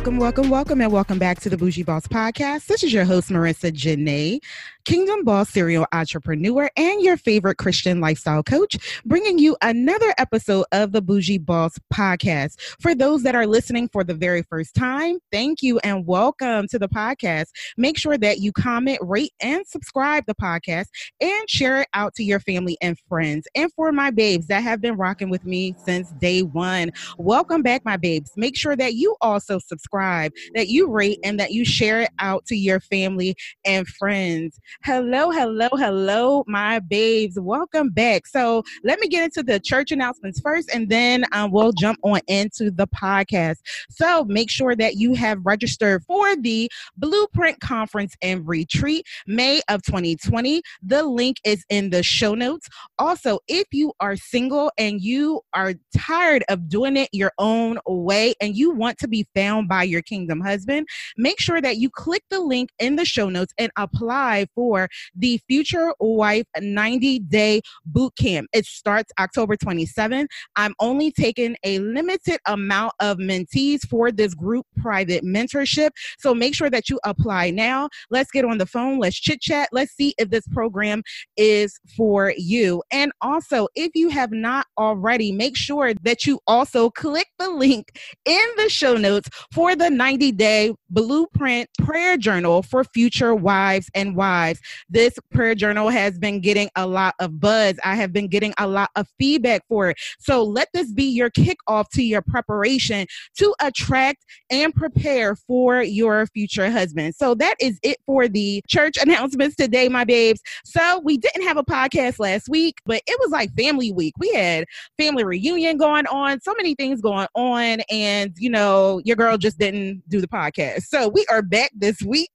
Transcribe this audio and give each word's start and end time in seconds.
Welcome, 0.00 0.16
welcome, 0.16 0.48
welcome, 0.48 0.80
and 0.80 0.90
welcome 0.90 1.18
back 1.18 1.40
to 1.40 1.50
the 1.50 1.58
Bougie 1.58 1.82
Boss 1.82 2.06
Podcast. 2.06 2.68
This 2.68 2.82
is 2.82 2.90
your 2.90 3.04
host, 3.04 3.30
Marica 3.30 3.70
Janae, 3.70 4.40
Kingdom 4.86 5.24
Boss 5.24 5.50
serial 5.50 5.86
entrepreneur 5.92 6.70
and 6.74 7.02
your 7.02 7.18
favorite 7.18 7.58
Christian 7.58 8.00
lifestyle 8.00 8.42
coach, 8.42 8.78
bringing 9.04 9.38
you 9.38 9.58
another 9.60 10.14
episode 10.16 10.64
of 10.72 10.92
the 10.92 11.02
Bougie 11.02 11.36
Boss 11.36 11.78
Podcast. 11.92 12.58
For 12.80 12.94
those 12.94 13.22
that 13.24 13.34
are 13.34 13.46
listening 13.46 13.90
for 13.92 14.02
the 14.02 14.14
very 14.14 14.42
first 14.42 14.74
time, 14.74 15.18
thank 15.30 15.62
you 15.62 15.78
and 15.80 16.06
welcome 16.06 16.66
to 16.68 16.78
the 16.78 16.88
podcast. 16.88 17.48
Make 17.76 17.98
sure 17.98 18.16
that 18.16 18.38
you 18.38 18.52
comment, 18.52 19.00
rate, 19.02 19.34
and 19.42 19.66
subscribe 19.66 20.24
the 20.24 20.34
podcast 20.34 20.86
and 21.20 21.50
share 21.50 21.82
it 21.82 21.88
out 21.92 22.14
to 22.14 22.24
your 22.24 22.40
family 22.40 22.78
and 22.80 22.98
friends. 23.06 23.46
And 23.54 23.70
for 23.74 23.92
my 23.92 24.10
babes 24.10 24.46
that 24.46 24.62
have 24.62 24.80
been 24.80 24.96
rocking 24.96 25.28
with 25.28 25.44
me 25.44 25.74
since 25.84 26.10
day 26.12 26.40
one, 26.40 26.90
welcome 27.18 27.60
back, 27.60 27.84
my 27.84 27.98
babes. 27.98 28.32
Make 28.34 28.56
sure 28.56 28.76
that 28.76 28.94
you 28.94 29.14
also 29.20 29.58
subscribe 29.58 29.89
subscribe, 29.90 30.32
that 30.54 30.68
you 30.68 30.88
rate, 30.88 31.18
and 31.24 31.38
that 31.40 31.52
you 31.52 31.64
share 31.64 32.00
it 32.00 32.10
out 32.18 32.46
to 32.46 32.56
your 32.56 32.80
family 32.80 33.34
and 33.64 33.86
friends. 33.86 34.58
Hello, 34.84 35.30
hello, 35.30 35.68
hello, 35.72 36.44
my 36.46 36.78
babes. 36.78 37.38
Welcome 37.40 37.90
back. 37.90 38.26
So 38.26 38.62
let 38.84 39.00
me 39.00 39.08
get 39.08 39.24
into 39.24 39.42
the 39.42 39.58
church 39.58 39.90
announcements 39.90 40.40
first, 40.40 40.70
and 40.72 40.88
then 40.88 41.24
um, 41.32 41.50
we'll 41.50 41.72
jump 41.72 41.98
on 42.02 42.20
into 42.28 42.70
the 42.70 42.86
podcast. 42.88 43.56
So 43.90 44.24
make 44.24 44.50
sure 44.50 44.76
that 44.76 44.96
you 44.96 45.14
have 45.14 45.38
registered 45.44 46.04
for 46.04 46.36
the 46.36 46.70
Blueprint 46.96 47.60
Conference 47.60 48.14
and 48.22 48.46
Retreat, 48.46 49.06
May 49.26 49.60
of 49.68 49.82
2020. 49.82 50.62
The 50.82 51.02
link 51.02 51.38
is 51.44 51.64
in 51.68 51.90
the 51.90 52.02
show 52.02 52.34
notes. 52.34 52.68
Also, 52.98 53.40
if 53.48 53.66
you 53.72 53.92
are 54.00 54.16
single 54.16 54.70
and 54.78 55.00
you 55.00 55.40
are 55.52 55.74
tired 55.96 56.44
of 56.48 56.68
doing 56.68 56.96
it 56.96 57.08
your 57.12 57.32
own 57.38 57.78
way 57.86 58.34
and 58.40 58.56
you 58.56 58.70
want 58.70 58.98
to 58.98 59.08
be 59.08 59.26
found 59.34 59.68
by 59.68 59.79
your 59.82 60.02
kingdom 60.02 60.40
husband, 60.40 60.86
make 61.16 61.40
sure 61.40 61.60
that 61.60 61.78
you 61.78 61.90
click 61.90 62.22
the 62.30 62.40
link 62.40 62.70
in 62.78 62.96
the 62.96 63.04
show 63.04 63.28
notes 63.28 63.52
and 63.58 63.70
apply 63.76 64.46
for 64.54 64.88
the 65.14 65.40
Future 65.48 65.92
Wife 66.00 66.46
90 66.58 67.20
Day 67.20 67.60
Boot 67.86 68.14
Camp. 68.16 68.48
It 68.52 68.66
starts 68.66 69.12
October 69.18 69.56
27th. 69.56 70.26
I'm 70.56 70.74
only 70.80 71.10
taking 71.10 71.56
a 71.64 71.78
limited 71.80 72.38
amount 72.46 72.92
of 73.00 73.18
mentees 73.18 73.86
for 73.88 74.10
this 74.10 74.34
group 74.34 74.66
private 74.76 75.24
mentorship. 75.24 75.90
So 76.18 76.34
make 76.34 76.54
sure 76.54 76.70
that 76.70 76.88
you 76.88 76.98
apply 77.04 77.50
now. 77.50 77.88
Let's 78.10 78.30
get 78.30 78.44
on 78.44 78.58
the 78.58 78.66
phone. 78.66 78.98
Let's 78.98 79.18
chit 79.18 79.40
chat. 79.40 79.68
Let's 79.72 79.92
see 79.92 80.14
if 80.18 80.30
this 80.30 80.46
program 80.48 81.02
is 81.36 81.78
for 81.96 82.32
you. 82.36 82.82
And 82.90 83.12
also, 83.20 83.68
if 83.74 83.90
you 83.94 84.08
have 84.10 84.32
not 84.32 84.66
already, 84.78 85.32
make 85.32 85.56
sure 85.56 85.94
that 85.94 86.26
you 86.26 86.40
also 86.46 86.90
click 86.90 87.26
the 87.38 87.50
link 87.50 87.98
in 88.24 88.44
the 88.56 88.68
show 88.68 88.96
notes 88.96 89.28
for 89.52 89.69
for 89.70 89.76
the 89.76 89.90
90 89.90 90.32
day 90.32 90.72
blueprint 90.88 91.68
prayer 91.78 92.16
journal 92.16 92.62
for 92.62 92.82
future 92.82 93.36
wives 93.36 93.88
and 93.94 94.16
wives. 94.16 94.58
This 94.88 95.16
prayer 95.30 95.54
journal 95.54 95.90
has 95.90 96.18
been 96.18 96.40
getting 96.40 96.68
a 96.74 96.88
lot 96.88 97.14
of 97.20 97.38
buzz. 97.38 97.78
I 97.84 97.94
have 97.94 98.12
been 98.12 98.26
getting 98.26 98.52
a 98.58 98.66
lot 98.66 98.90
of 98.96 99.06
feedback 99.18 99.62
for 99.68 99.90
it. 99.90 99.98
So 100.18 100.42
let 100.42 100.68
this 100.74 100.92
be 100.92 101.04
your 101.04 101.30
kickoff 101.30 101.88
to 101.90 102.02
your 102.02 102.22
preparation 102.22 103.06
to 103.38 103.54
attract 103.60 104.24
and 104.50 104.74
prepare 104.74 105.36
for 105.36 105.82
your 105.82 106.26
future 106.26 106.68
husband. 106.68 107.14
So 107.14 107.36
that 107.36 107.54
is 107.60 107.78
it 107.84 107.98
for 108.06 108.26
the 108.26 108.62
church 108.66 108.96
announcements 109.00 109.54
today, 109.54 109.88
my 109.88 110.04
babes. 110.04 110.40
So 110.64 111.00
we 111.04 111.16
didn't 111.16 111.42
have 111.42 111.58
a 111.58 111.64
podcast 111.64 112.18
last 112.18 112.48
week, 112.48 112.78
but 112.86 113.02
it 113.06 113.20
was 113.20 113.30
like 113.30 113.54
family 113.54 113.92
week. 113.92 114.14
We 114.18 114.32
had 114.32 114.64
family 114.98 115.22
reunion 115.22 115.76
going 115.76 116.06
on, 116.08 116.40
so 116.40 116.54
many 116.56 116.74
things 116.74 117.00
going 117.00 117.28
on. 117.36 117.82
And, 117.88 118.32
you 118.36 118.50
know, 118.50 119.00
your 119.04 119.14
girl 119.14 119.38
just 119.38 119.50
just 119.50 119.59
didn't 119.60 120.02
do 120.08 120.20
the 120.20 120.26
podcast. 120.26 120.84
So 120.84 121.08
we 121.08 121.24
are 121.30 121.42
back 121.42 121.70
this 121.76 122.02
week. 122.02 122.30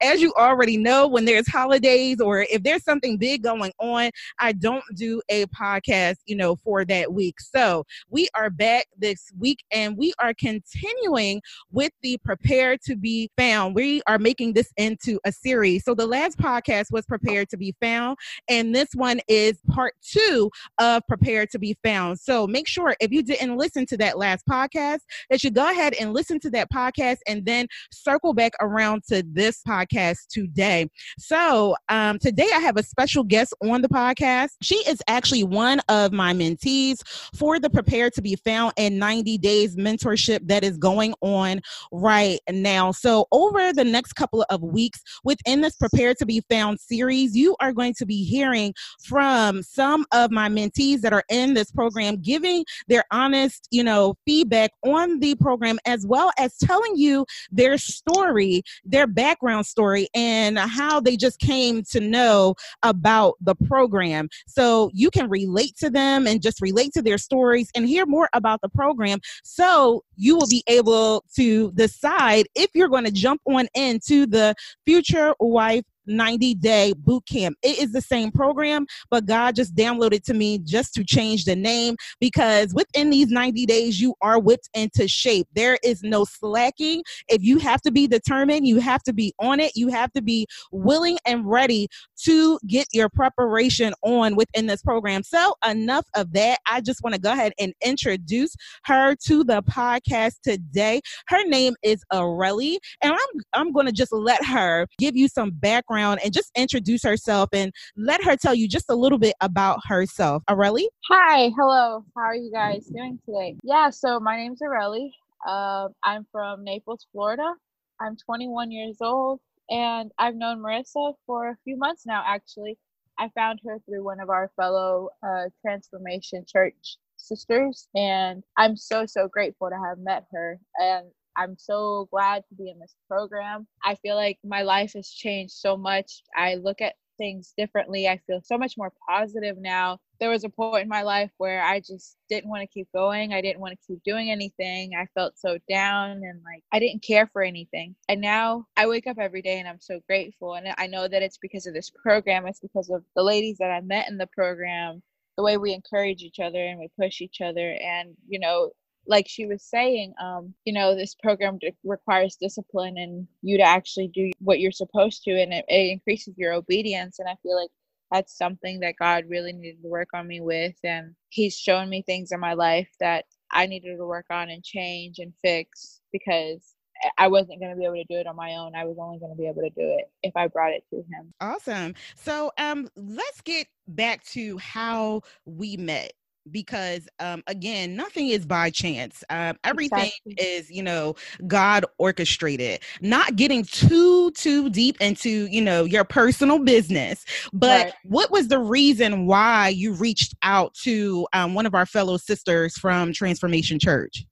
As 0.00 0.22
you 0.22 0.32
already 0.34 0.76
know, 0.76 1.06
when 1.08 1.24
there's 1.24 1.48
holidays 1.48 2.20
or 2.20 2.42
if 2.42 2.62
there's 2.62 2.84
something 2.84 3.18
big 3.18 3.42
going 3.42 3.72
on, 3.80 4.10
I 4.38 4.52
don't 4.52 4.84
do 4.94 5.20
a 5.28 5.46
podcast, 5.46 6.16
you 6.26 6.36
know, 6.36 6.56
for 6.56 6.84
that 6.84 7.12
week. 7.12 7.40
So 7.40 7.84
we 8.08 8.28
are 8.34 8.48
back 8.48 8.86
this 8.96 9.32
week 9.38 9.64
and 9.72 9.96
we 9.96 10.14
are 10.20 10.32
continuing 10.34 11.42
with 11.72 11.90
the 12.02 12.16
Prepare 12.24 12.78
to 12.84 12.96
Be 12.96 13.28
Found. 13.36 13.74
We 13.74 14.00
are 14.06 14.18
making 14.18 14.52
this 14.52 14.72
into 14.76 15.18
a 15.24 15.32
series. 15.32 15.84
So 15.84 15.94
the 15.94 16.06
last 16.06 16.38
podcast 16.38 16.92
was 16.92 17.04
Prepared 17.06 17.48
to 17.50 17.56
Be 17.56 17.74
Found, 17.80 18.18
and 18.48 18.74
this 18.74 18.88
one 18.94 19.20
is 19.26 19.58
part 19.68 19.94
two 20.00 20.50
of 20.78 21.02
Prepare 21.08 21.46
to 21.46 21.58
Be 21.58 21.76
Found. 21.82 22.20
So 22.20 22.46
make 22.46 22.68
sure 22.68 22.94
if 23.00 23.10
you 23.10 23.22
didn't 23.24 23.56
listen 23.56 23.84
to 23.86 23.96
that 23.96 24.16
last 24.16 24.46
podcast, 24.46 25.00
that 25.28 25.42
you 25.42 25.50
go 25.50 25.68
ahead 25.68 25.94
and 25.94 26.12
listen 26.12 26.38
to 26.40 26.50
that 26.50 26.67
podcast 26.72 27.18
and 27.26 27.44
then 27.44 27.66
circle 27.90 28.34
back 28.34 28.52
around 28.60 29.02
to 29.08 29.22
this 29.26 29.62
podcast 29.66 30.18
today. 30.28 30.88
So, 31.18 31.76
um, 31.88 32.18
today 32.18 32.48
I 32.54 32.60
have 32.60 32.76
a 32.76 32.82
special 32.82 33.24
guest 33.24 33.54
on 33.62 33.82
the 33.82 33.88
podcast. 33.88 34.50
She 34.62 34.76
is 34.88 35.02
actually 35.08 35.44
one 35.44 35.80
of 35.88 36.12
my 36.12 36.32
mentees 36.32 37.00
for 37.36 37.58
the 37.58 37.70
Prepare 37.70 38.10
to 38.10 38.22
Be 38.22 38.36
Found 38.44 38.72
in 38.76 38.98
90 38.98 39.38
Days 39.38 39.76
mentorship 39.76 40.40
that 40.48 40.64
is 40.64 40.76
going 40.76 41.14
on 41.20 41.60
right 41.92 42.40
now. 42.50 42.92
So, 42.92 43.26
over 43.32 43.72
the 43.72 43.84
next 43.84 44.14
couple 44.14 44.44
of 44.50 44.62
weeks 44.62 45.00
within 45.24 45.60
this 45.60 45.76
Prepare 45.76 46.14
to 46.14 46.26
Be 46.26 46.42
Found 46.50 46.80
series, 46.80 47.36
you 47.36 47.56
are 47.60 47.72
going 47.72 47.94
to 47.94 48.06
be 48.06 48.24
hearing 48.24 48.74
from 49.02 49.62
some 49.62 50.04
of 50.12 50.30
my 50.30 50.48
mentees 50.48 51.00
that 51.00 51.12
are 51.12 51.24
in 51.28 51.54
this 51.54 51.70
program 51.70 52.16
giving 52.16 52.64
their 52.88 53.04
honest, 53.10 53.68
you 53.70 53.82
know, 53.82 54.14
feedback 54.26 54.70
on 54.84 55.18
the 55.20 55.34
program 55.36 55.78
as 55.86 56.06
well 56.06 56.30
as 56.38 56.56
telling 56.58 56.96
you 56.96 57.26
their 57.50 57.78
story, 57.78 58.62
their 58.84 59.06
background 59.06 59.66
story, 59.66 60.08
and 60.14 60.58
how 60.58 61.00
they 61.00 61.16
just 61.16 61.38
came 61.38 61.82
to 61.90 62.00
know 62.00 62.54
about 62.82 63.34
the 63.40 63.54
program. 63.54 64.28
So 64.46 64.90
you 64.92 65.10
can 65.10 65.28
relate 65.28 65.76
to 65.78 65.90
them 65.90 66.26
and 66.26 66.42
just 66.42 66.60
relate 66.60 66.92
to 66.94 67.02
their 67.02 67.18
stories 67.18 67.70
and 67.74 67.88
hear 67.88 68.06
more 68.06 68.28
about 68.32 68.60
the 68.60 68.68
program. 68.68 69.20
So 69.44 70.04
you 70.16 70.36
will 70.36 70.48
be 70.48 70.62
able 70.66 71.24
to 71.36 71.72
decide 71.72 72.46
if 72.54 72.70
you're 72.74 72.88
going 72.88 73.04
to 73.04 73.10
jump 73.10 73.40
on 73.46 73.68
into 73.74 74.26
the 74.26 74.54
Future 74.84 75.34
Wife 75.40 75.84
90 76.08 76.54
day 76.54 76.92
boot 76.96 77.24
camp. 77.30 77.56
It 77.62 77.78
is 77.78 77.92
the 77.92 78.00
same 78.00 78.30
program, 78.32 78.86
but 79.10 79.26
God 79.26 79.54
just 79.54 79.74
downloaded 79.74 80.22
to 80.24 80.34
me 80.34 80.58
just 80.58 80.94
to 80.94 81.04
change 81.04 81.44
the 81.44 81.56
name 81.56 81.96
because 82.20 82.74
within 82.74 83.10
these 83.10 83.28
90 83.28 83.66
days, 83.66 84.00
you 84.00 84.14
are 84.22 84.38
whipped 84.38 84.68
into 84.74 85.06
shape. 85.06 85.46
There 85.52 85.78
is 85.84 86.02
no 86.02 86.24
slacking. 86.24 87.02
If 87.28 87.42
you 87.42 87.58
have 87.58 87.80
to 87.82 87.90
be 87.90 88.06
determined, 88.06 88.66
you 88.66 88.80
have 88.80 89.02
to 89.04 89.12
be 89.12 89.34
on 89.38 89.60
it, 89.60 89.72
you 89.74 89.88
have 89.88 90.12
to 90.12 90.22
be 90.22 90.46
willing 90.72 91.18
and 91.26 91.48
ready 91.48 91.88
to 92.24 92.58
get 92.66 92.86
your 92.92 93.08
preparation 93.08 93.92
on 94.02 94.36
within 94.36 94.66
this 94.66 94.82
program. 94.82 95.22
So, 95.22 95.54
enough 95.68 96.06
of 96.14 96.32
that. 96.32 96.58
I 96.66 96.80
just 96.80 97.02
want 97.02 97.14
to 97.14 97.20
go 97.20 97.32
ahead 97.32 97.52
and 97.58 97.72
introduce 97.84 98.54
her 98.84 99.14
to 99.26 99.44
the 99.44 99.62
podcast 99.62 100.40
today. 100.42 101.00
Her 101.28 101.44
name 101.44 101.74
is 101.82 102.02
Arely, 102.12 102.78
and 103.02 103.12
I'm 103.12 103.42
I'm 103.52 103.72
going 103.72 103.86
to 103.86 103.92
just 103.92 104.12
let 104.12 104.44
her 104.44 104.86
give 104.98 105.16
you 105.16 105.28
some 105.28 105.50
background 105.50 105.97
background 105.98 106.20
and 106.24 106.32
just 106.32 106.50
introduce 106.56 107.02
herself 107.02 107.48
and 107.52 107.72
let 107.96 108.22
her 108.22 108.36
tell 108.36 108.54
you 108.54 108.68
just 108.68 108.86
a 108.88 108.94
little 108.94 109.18
bit 109.18 109.34
about 109.40 109.80
herself. 109.86 110.42
Arely? 110.48 110.86
Hi, 111.08 111.50
hello. 111.56 112.04
How 112.16 112.22
are 112.22 112.34
you 112.34 112.50
guys 112.52 112.86
doing 112.86 113.18
today? 113.24 113.56
Yeah, 113.62 113.90
so 113.90 114.20
my 114.20 114.36
name's 114.36 114.60
Arely. 114.60 115.10
Uh, 115.46 115.88
I'm 116.04 116.26
from 116.30 116.64
Naples, 116.64 117.06
Florida. 117.12 117.52
I'm 118.00 118.16
21 118.16 118.70
years 118.70 118.98
old 119.00 119.40
and 119.70 120.10
I've 120.18 120.36
known 120.36 120.62
Marica 120.62 121.12
for 121.26 121.48
a 121.50 121.56
few 121.64 121.76
months 121.76 122.06
now, 122.06 122.22
actually. 122.26 122.78
I 123.18 123.28
found 123.34 123.58
her 123.66 123.78
through 123.84 124.04
one 124.04 124.20
of 124.20 124.30
our 124.30 124.50
fellow 124.54 125.10
uh, 125.26 125.46
Transformation 125.60 126.44
Church 126.46 126.98
sisters, 127.16 127.88
and 127.96 128.44
I'm 128.56 128.76
so, 128.76 129.06
so 129.06 129.26
grateful 129.26 129.68
to 129.68 129.76
have 129.76 129.98
met 129.98 130.24
her. 130.32 130.60
And 130.80 131.08
I'm 131.38 131.56
so 131.56 132.08
glad 132.10 132.42
to 132.48 132.54
be 132.56 132.68
in 132.68 132.80
this 132.80 132.96
program. 133.08 133.66
I 133.84 133.94
feel 133.94 134.16
like 134.16 134.38
my 134.44 134.62
life 134.62 134.94
has 134.94 135.08
changed 135.08 135.54
so 135.54 135.76
much. 135.76 136.22
I 136.36 136.56
look 136.56 136.80
at 136.80 136.94
things 137.18 137.52
differently. 137.56 138.08
I 138.08 138.18
feel 138.26 138.40
so 138.42 138.56
much 138.56 138.78
more 138.78 138.92
positive 139.08 139.58
now. 139.58 139.98
there 140.20 140.30
was 140.30 140.42
a 140.42 140.48
point 140.48 140.82
in 140.82 140.88
my 140.88 141.02
life 141.02 141.30
where 141.38 141.62
I 141.62 141.78
just 141.78 142.16
didn't 142.28 142.50
want 142.50 142.62
to 142.62 142.66
keep 142.66 142.88
going. 142.92 143.32
I 143.32 143.40
didn't 143.40 143.60
want 143.60 143.78
to 143.78 143.86
keep 143.86 144.02
doing 144.02 144.30
anything. 144.32 144.92
I 144.98 145.06
felt 145.14 145.38
so 145.38 145.58
down 145.68 146.10
and 146.24 146.42
like 146.42 146.64
I 146.72 146.80
didn't 146.80 147.04
care 147.04 147.28
for 147.32 147.42
anything. 147.42 147.94
And 148.08 148.20
now 148.20 148.66
I 148.76 148.88
wake 148.88 149.06
up 149.06 149.18
every 149.20 149.42
day 149.42 149.60
and 149.60 149.68
I'm 149.68 149.80
so 149.80 150.00
grateful. 150.08 150.54
And 150.54 150.74
I 150.76 150.88
know 150.88 151.06
that 151.06 151.22
it's 151.22 151.38
because 151.38 151.66
of 151.66 151.74
this 151.74 151.90
program, 151.90 152.46
it's 152.48 152.58
because 152.58 152.90
of 152.90 153.04
the 153.14 153.22
ladies 153.22 153.58
that 153.58 153.70
I 153.70 153.80
met 153.80 154.08
in 154.08 154.18
the 154.18 154.26
program, 154.26 155.02
the 155.36 155.44
way 155.44 155.56
we 155.56 155.72
encourage 155.72 156.22
each 156.22 156.40
other 156.40 156.64
and 156.64 156.80
we 156.80 156.88
push 156.98 157.20
each 157.20 157.40
other. 157.40 157.78
And, 157.80 158.16
you 158.26 158.40
know, 158.40 158.70
like 159.08 159.26
she 159.26 159.46
was 159.46 159.64
saying, 159.64 160.12
um, 160.22 160.54
you 160.64 160.72
know, 160.72 160.94
this 160.94 161.14
program 161.14 161.58
requires 161.82 162.36
discipline 162.36 162.98
and 162.98 163.26
you 163.42 163.56
to 163.56 163.64
actually 163.64 164.08
do 164.08 164.30
what 164.38 164.60
you're 164.60 164.70
supposed 164.70 165.24
to, 165.24 165.30
and 165.30 165.52
it, 165.52 165.64
it 165.66 165.90
increases 165.90 166.36
your 166.36 166.52
obedience. 166.52 167.18
And 167.18 167.28
I 167.28 167.34
feel 167.42 167.56
like 167.56 167.70
that's 168.12 168.36
something 168.36 168.80
that 168.80 168.96
God 168.98 169.24
really 169.28 169.52
needed 169.52 169.82
to 169.82 169.88
work 169.88 170.08
on 170.14 170.26
me 170.26 170.40
with. 170.40 170.76
And 170.84 171.14
He's 171.30 171.58
shown 171.58 171.88
me 171.88 172.02
things 172.02 172.32
in 172.32 172.38
my 172.38 172.52
life 172.52 172.88
that 173.00 173.24
I 173.50 173.66
needed 173.66 173.96
to 173.96 174.06
work 174.06 174.26
on 174.30 174.50
and 174.50 174.62
change 174.62 175.18
and 175.18 175.32
fix 175.42 176.00
because 176.12 176.74
I 177.16 177.28
wasn't 177.28 177.60
going 177.60 177.70
to 177.70 177.78
be 177.78 177.84
able 177.84 177.94
to 177.94 178.04
do 178.04 178.18
it 178.18 178.26
on 178.26 178.36
my 178.36 178.56
own. 178.56 178.74
I 178.74 178.84
was 178.84 178.96
only 179.00 179.18
going 179.18 179.32
to 179.32 179.38
be 179.38 179.46
able 179.46 179.62
to 179.62 179.70
do 179.70 179.96
it 179.98 180.10
if 180.22 180.36
I 180.36 180.48
brought 180.48 180.72
it 180.72 180.84
to 180.90 180.96
him. 180.96 181.32
Awesome. 181.40 181.94
So, 182.16 182.52
um, 182.58 182.88
let's 182.96 183.40
get 183.40 183.68
back 183.86 184.24
to 184.26 184.58
how 184.58 185.22
we 185.46 185.76
met 185.76 186.12
because 186.48 187.08
um, 187.20 187.42
again 187.46 187.96
nothing 187.96 188.28
is 188.28 188.46
by 188.46 188.70
chance. 188.70 189.22
Um, 189.30 189.56
everything 189.64 190.10
exactly. 190.26 190.34
is 190.38 190.70
you 190.70 190.82
know 190.82 191.14
god 191.46 191.84
orchestrated. 191.98 192.80
Not 193.00 193.36
getting 193.36 193.64
too 193.64 194.30
too 194.32 194.70
deep 194.70 195.00
into 195.00 195.46
you 195.46 195.62
know 195.62 195.84
your 195.84 196.04
personal 196.04 196.58
business 196.58 197.24
but 197.52 197.86
right. 197.86 197.94
what 198.04 198.30
was 198.30 198.48
the 198.48 198.58
reason 198.58 199.26
why 199.26 199.68
you 199.68 199.92
reached 199.92 200.34
out 200.42 200.74
to 200.74 201.26
um, 201.32 201.54
one 201.54 201.66
of 201.66 201.74
our 201.74 201.86
fellow 201.86 202.16
sisters 202.16 202.76
from 202.76 203.12
transformation 203.12 203.78
church? 203.78 204.24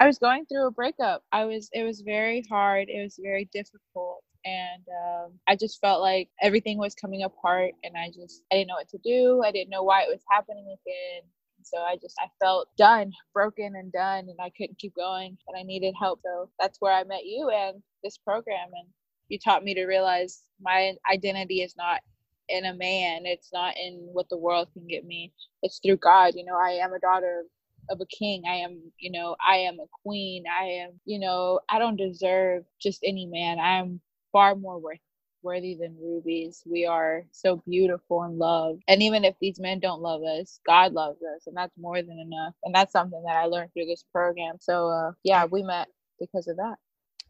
I 0.00 0.06
was 0.06 0.18
going 0.18 0.44
through 0.46 0.66
a 0.66 0.70
breakup. 0.70 1.22
I 1.32 1.44
was 1.44 1.68
it 1.72 1.84
was 1.84 2.00
very 2.00 2.44
hard. 2.50 2.88
It 2.88 3.02
was 3.02 3.18
very 3.22 3.48
difficult 3.52 4.22
and 4.46 4.82
um, 5.06 5.32
i 5.48 5.56
just 5.56 5.80
felt 5.80 6.02
like 6.02 6.28
everything 6.42 6.76
was 6.76 6.94
coming 6.94 7.22
apart 7.22 7.72
and 7.82 7.94
i 7.96 8.08
just 8.08 8.42
i 8.52 8.56
didn't 8.56 8.68
know 8.68 8.74
what 8.74 8.88
to 8.90 8.98
do. 9.02 9.42
I 9.42 9.50
didn't 9.50 9.70
know 9.70 9.82
why 9.82 10.02
it 10.02 10.10
was 10.10 10.20
happening 10.30 10.66
again 10.66 11.22
so 11.64 11.78
I 11.78 11.96
just 12.02 12.16
I 12.20 12.28
felt 12.42 12.68
done, 12.78 13.12
broken 13.34 13.74
and 13.76 13.92
done, 13.92 14.28
and 14.30 14.38
I 14.40 14.50
couldn't 14.56 14.78
keep 14.78 14.94
going, 14.96 15.38
and 15.48 15.58
I 15.58 15.64
needed 15.64 15.94
help. 16.00 16.20
So 16.24 16.50
that's 16.60 16.80
where 16.80 16.92
I 16.94 17.04
met 17.04 17.26
you 17.26 17.50
and 17.50 17.82
this 18.04 18.18
program, 18.18 18.68
and 18.78 18.88
you 19.28 19.38
taught 19.40 19.64
me 19.64 19.74
to 19.74 19.86
realize 19.86 20.42
my 20.60 20.94
identity 21.12 21.62
is 21.62 21.74
not 21.76 22.00
in 22.48 22.66
a 22.66 22.74
man. 22.74 23.26
It's 23.26 23.50
not 23.52 23.76
in 23.78 24.08
what 24.12 24.28
the 24.30 24.38
world 24.38 24.68
can 24.74 24.86
get 24.88 25.06
me. 25.06 25.32
It's 25.62 25.80
through 25.80 25.98
God. 25.98 26.34
You 26.36 26.46
know, 26.46 26.56
I 26.56 26.72
am 26.84 26.94
a 26.94 27.00
daughter 27.00 27.44
of 27.90 28.00
a 28.00 28.06
king. 28.06 28.44
I 28.48 28.56
am, 28.56 28.80
you 28.98 29.12
know, 29.12 29.36
I 29.46 29.56
am 29.58 29.80
a 29.80 29.86
queen. 30.04 30.44
I 30.50 30.64
am, 30.84 31.00
you 31.06 31.20
know, 31.20 31.60
I 31.70 31.80
don't 31.80 31.96
deserve 31.96 32.64
just 32.82 33.00
any 33.04 33.26
man. 33.26 33.60
I 33.60 33.78
am 33.78 34.00
far 34.32 34.56
more 34.56 34.80
worth 34.80 35.00
worthy 35.44 35.76
than 35.76 35.96
rubies. 36.00 36.62
We 36.66 36.86
are 36.86 37.22
so 37.30 37.62
beautiful 37.68 38.22
and 38.22 38.38
loved. 38.38 38.82
And 38.88 39.02
even 39.02 39.24
if 39.24 39.34
these 39.40 39.60
men 39.60 39.78
don't 39.78 40.02
love 40.02 40.22
us, 40.22 40.58
God 40.66 40.92
loves 40.92 41.22
us, 41.22 41.46
and 41.46 41.56
that's 41.56 41.76
more 41.78 42.02
than 42.02 42.18
enough. 42.18 42.54
And 42.64 42.74
that's 42.74 42.92
something 42.92 43.22
that 43.26 43.36
I 43.36 43.44
learned 43.44 43.72
through 43.74 43.86
this 43.86 44.04
program. 44.12 44.56
So, 44.60 44.88
uh, 44.88 45.12
yeah, 45.22 45.44
we 45.44 45.62
met 45.62 45.88
because 46.18 46.48
of 46.48 46.56
that. 46.56 46.76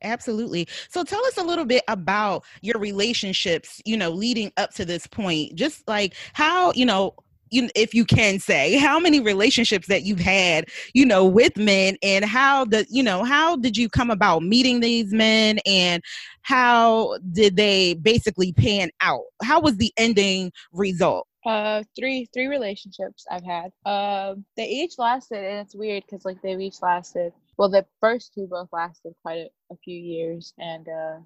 Absolutely. 0.02 0.68
So 0.90 1.02
tell 1.02 1.24
us 1.26 1.38
a 1.38 1.42
little 1.42 1.64
bit 1.64 1.82
about 1.88 2.44
your 2.60 2.78
relationships, 2.78 3.80
you 3.84 3.96
know, 3.96 4.10
leading 4.10 4.52
up 4.56 4.74
to 4.74 4.84
this 4.84 5.06
point. 5.06 5.54
Just 5.54 5.86
like 5.88 6.14
how, 6.34 6.72
you 6.72 6.84
know, 6.84 7.14
you 7.54 7.68
if 7.74 7.94
you 7.94 8.04
can 8.04 8.38
say 8.38 8.76
how 8.76 8.98
many 8.98 9.20
relationships 9.20 9.86
that 9.86 10.02
you've 10.02 10.20
had 10.20 10.66
you 10.92 11.06
know 11.06 11.24
with 11.24 11.56
men 11.56 11.96
and 12.02 12.24
how 12.24 12.64
the 12.64 12.86
you 12.90 13.02
know 13.02 13.24
how 13.24 13.56
did 13.56 13.76
you 13.76 13.88
come 13.88 14.10
about 14.10 14.42
meeting 14.42 14.80
these 14.80 15.12
men 15.12 15.58
and 15.64 16.02
how 16.44 17.16
did 17.32 17.56
they 17.56 17.94
basically 17.94 18.52
pan 18.52 18.90
out? 19.00 19.22
How 19.42 19.60
was 19.60 19.76
the 19.76 19.92
ending 19.96 20.52
result? 20.72 21.26
Uh 21.44 21.82
three 21.98 22.26
three 22.32 22.46
relationships 22.46 23.26
i've 23.30 23.44
had. 23.44 23.70
Uh 23.84 24.34
they 24.56 24.66
each 24.66 24.94
lasted 24.98 25.38
and 25.38 25.58
it's 25.58 25.74
weird 25.74 26.02
because 26.04 26.24
like 26.24 26.40
they've 26.42 26.60
each 26.60 26.80
lasted 26.80 27.32
well 27.58 27.68
the 27.68 27.84
first 28.00 28.32
two 28.34 28.46
both 28.46 28.68
lasted 28.72 29.14
quite 29.22 29.38
a, 29.38 29.50
a 29.74 29.76
few 29.84 29.98
years 29.98 30.54
and 30.58 30.88
uh 30.88 31.18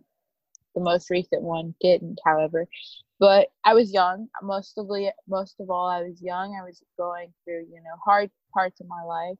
the 0.74 0.80
most 0.80 1.08
recent 1.10 1.42
one 1.42 1.74
didn't 1.80 2.18
however 2.24 2.66
but 3.18 3.48
I 3.64 3.74
was 3.74 3.92
young. 3.92 4.28
Most 4.42 4.78
of 4.78 4.88
most 5.28 5.56
of 5.60 5.70
all, 5.70 5.88
I 5.88 6.02
was 6.02 6.22
young. 6.22 6.58
I 6.60 6.64
was 6.64 6.82
going 6.96 7.32
through, 7.44 7.66
you 7.70 7.80
know, 7.82 7.96
hard 8.04 8.30
parts 8.54 8.80
of 8.80 8.86
my 8.88 9.02
life, 9.02 9.38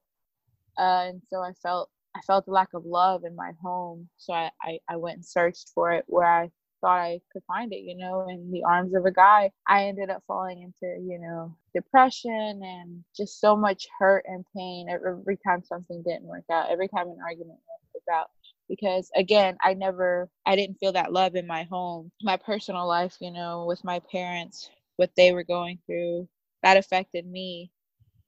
uh, 0.79 1.11
and 1.11 1.23
so 1.31 1.41
I 1.41 1.53
felt 1.63 1.91
I 2.17 2.21
felt 2.23 2.49
a 2.49 2.51
lack 2.51 2.69
of 2.75 2.85
love 2.85 3.25
in 3.25 3.37
my 3.37 3.53
home. 3.63 4.09
So 4.17 4.33
I, 4.33 4.51
I 4.63 4.79
I 4.89 4.97
went 4.97 5.17
and 5.17 5.27
searched 5.27 5.71
for 5.75 5.93
it 5.93 6.05
where 6.09 6.27
I 6.27 6.51
thought 6.81 6.99
I 6.99 7.21
could 7.33 7.43
find 7.47 7.73
it, 7.73 7.83
you 7.83 7.97
know, 7.97 8.29
in 8.29 8.51
the 8.51 8.63
arms 8.65 8.95
of 8.95 9.05
a 9.05 9.11
guy. 9.11 9.51
I 9.67 9.85
ended 9.87 10.11
up 10.11 10.23
falling 10.27 10.63
into, 10.63 10.95
you 11.01 11.19
know, 11.19 11.57
depression 11.75 12.61
and 12.65 13.05
just 13.17 13.41
so 13.41 13.57
much 13.57 13.87
hurt 13.99 14.25
and 14.27 14.45
pain 14.57 14.89
every 14.89 15.39
time 15.45 15.63
something 15.65 16.03
didn't 16.07 16.27
work 16.27 16.45
out, 16.51 16.71
every 16.71 16.89
time 16.89 17.09
an 17.09 17.19
argument 17.25 17.59
didn't 17.93 18.15
out 18.15 18.29
because 18.69 19.11
again 19.17 19.57
i 19.63 19.75
never 19.75 20.29
i 20.47 20.57
didn't 20.57 20.79
feel 20.79 20.93
that 20.93 21.13
love 21.13 21.37
in 21.37 21.47
my 21.47 21.65
home 21.65 22.11
my 22.23 22.37
personal 22.37 22.87
life 22.89 23.17
you 23.21 23.33
know 23.33 23.67
with 23.67 23.85
my 23.85 24.01
parents 24.13 24.71
what 24.97 25.11
they 25.17 25.33
were 25.33 25.45
going 25.45 25.79
through 25.87 26.29
that 26.63 26.77
affected 26.77 27.27
me 27.27 27.71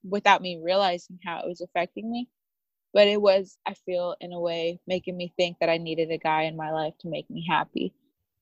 without 0.05 0.43
me 0.43 0.61
realizing 0.63 1.21
how 1.25 1.41
it 1.41 1.49
was 1.49 1.63
affecting 1.63 2.11
me. 2.11 2.29
But 2.95 3.09
it 3.09 3.21
was 3.23 3.59
i 3.67 3.75
feel 3.75 4.17
in 4.21 4.33
a 4.33 4.41
way 4.41 4.81
making 4.87 5.17
me 5.17 5.33
think 5.37 5.59
that 5.61 5.71
i 5.71 5.79
needed 5.79 6.11
a 6.13 6.19
guy 6.19 6.45
in 6.45 6.57
my 6.57 6.73
life 6.73 6.95
to 7.01 7.09
make 7.11 7.31
me 7.31 7.47
happy. 7.49 7.95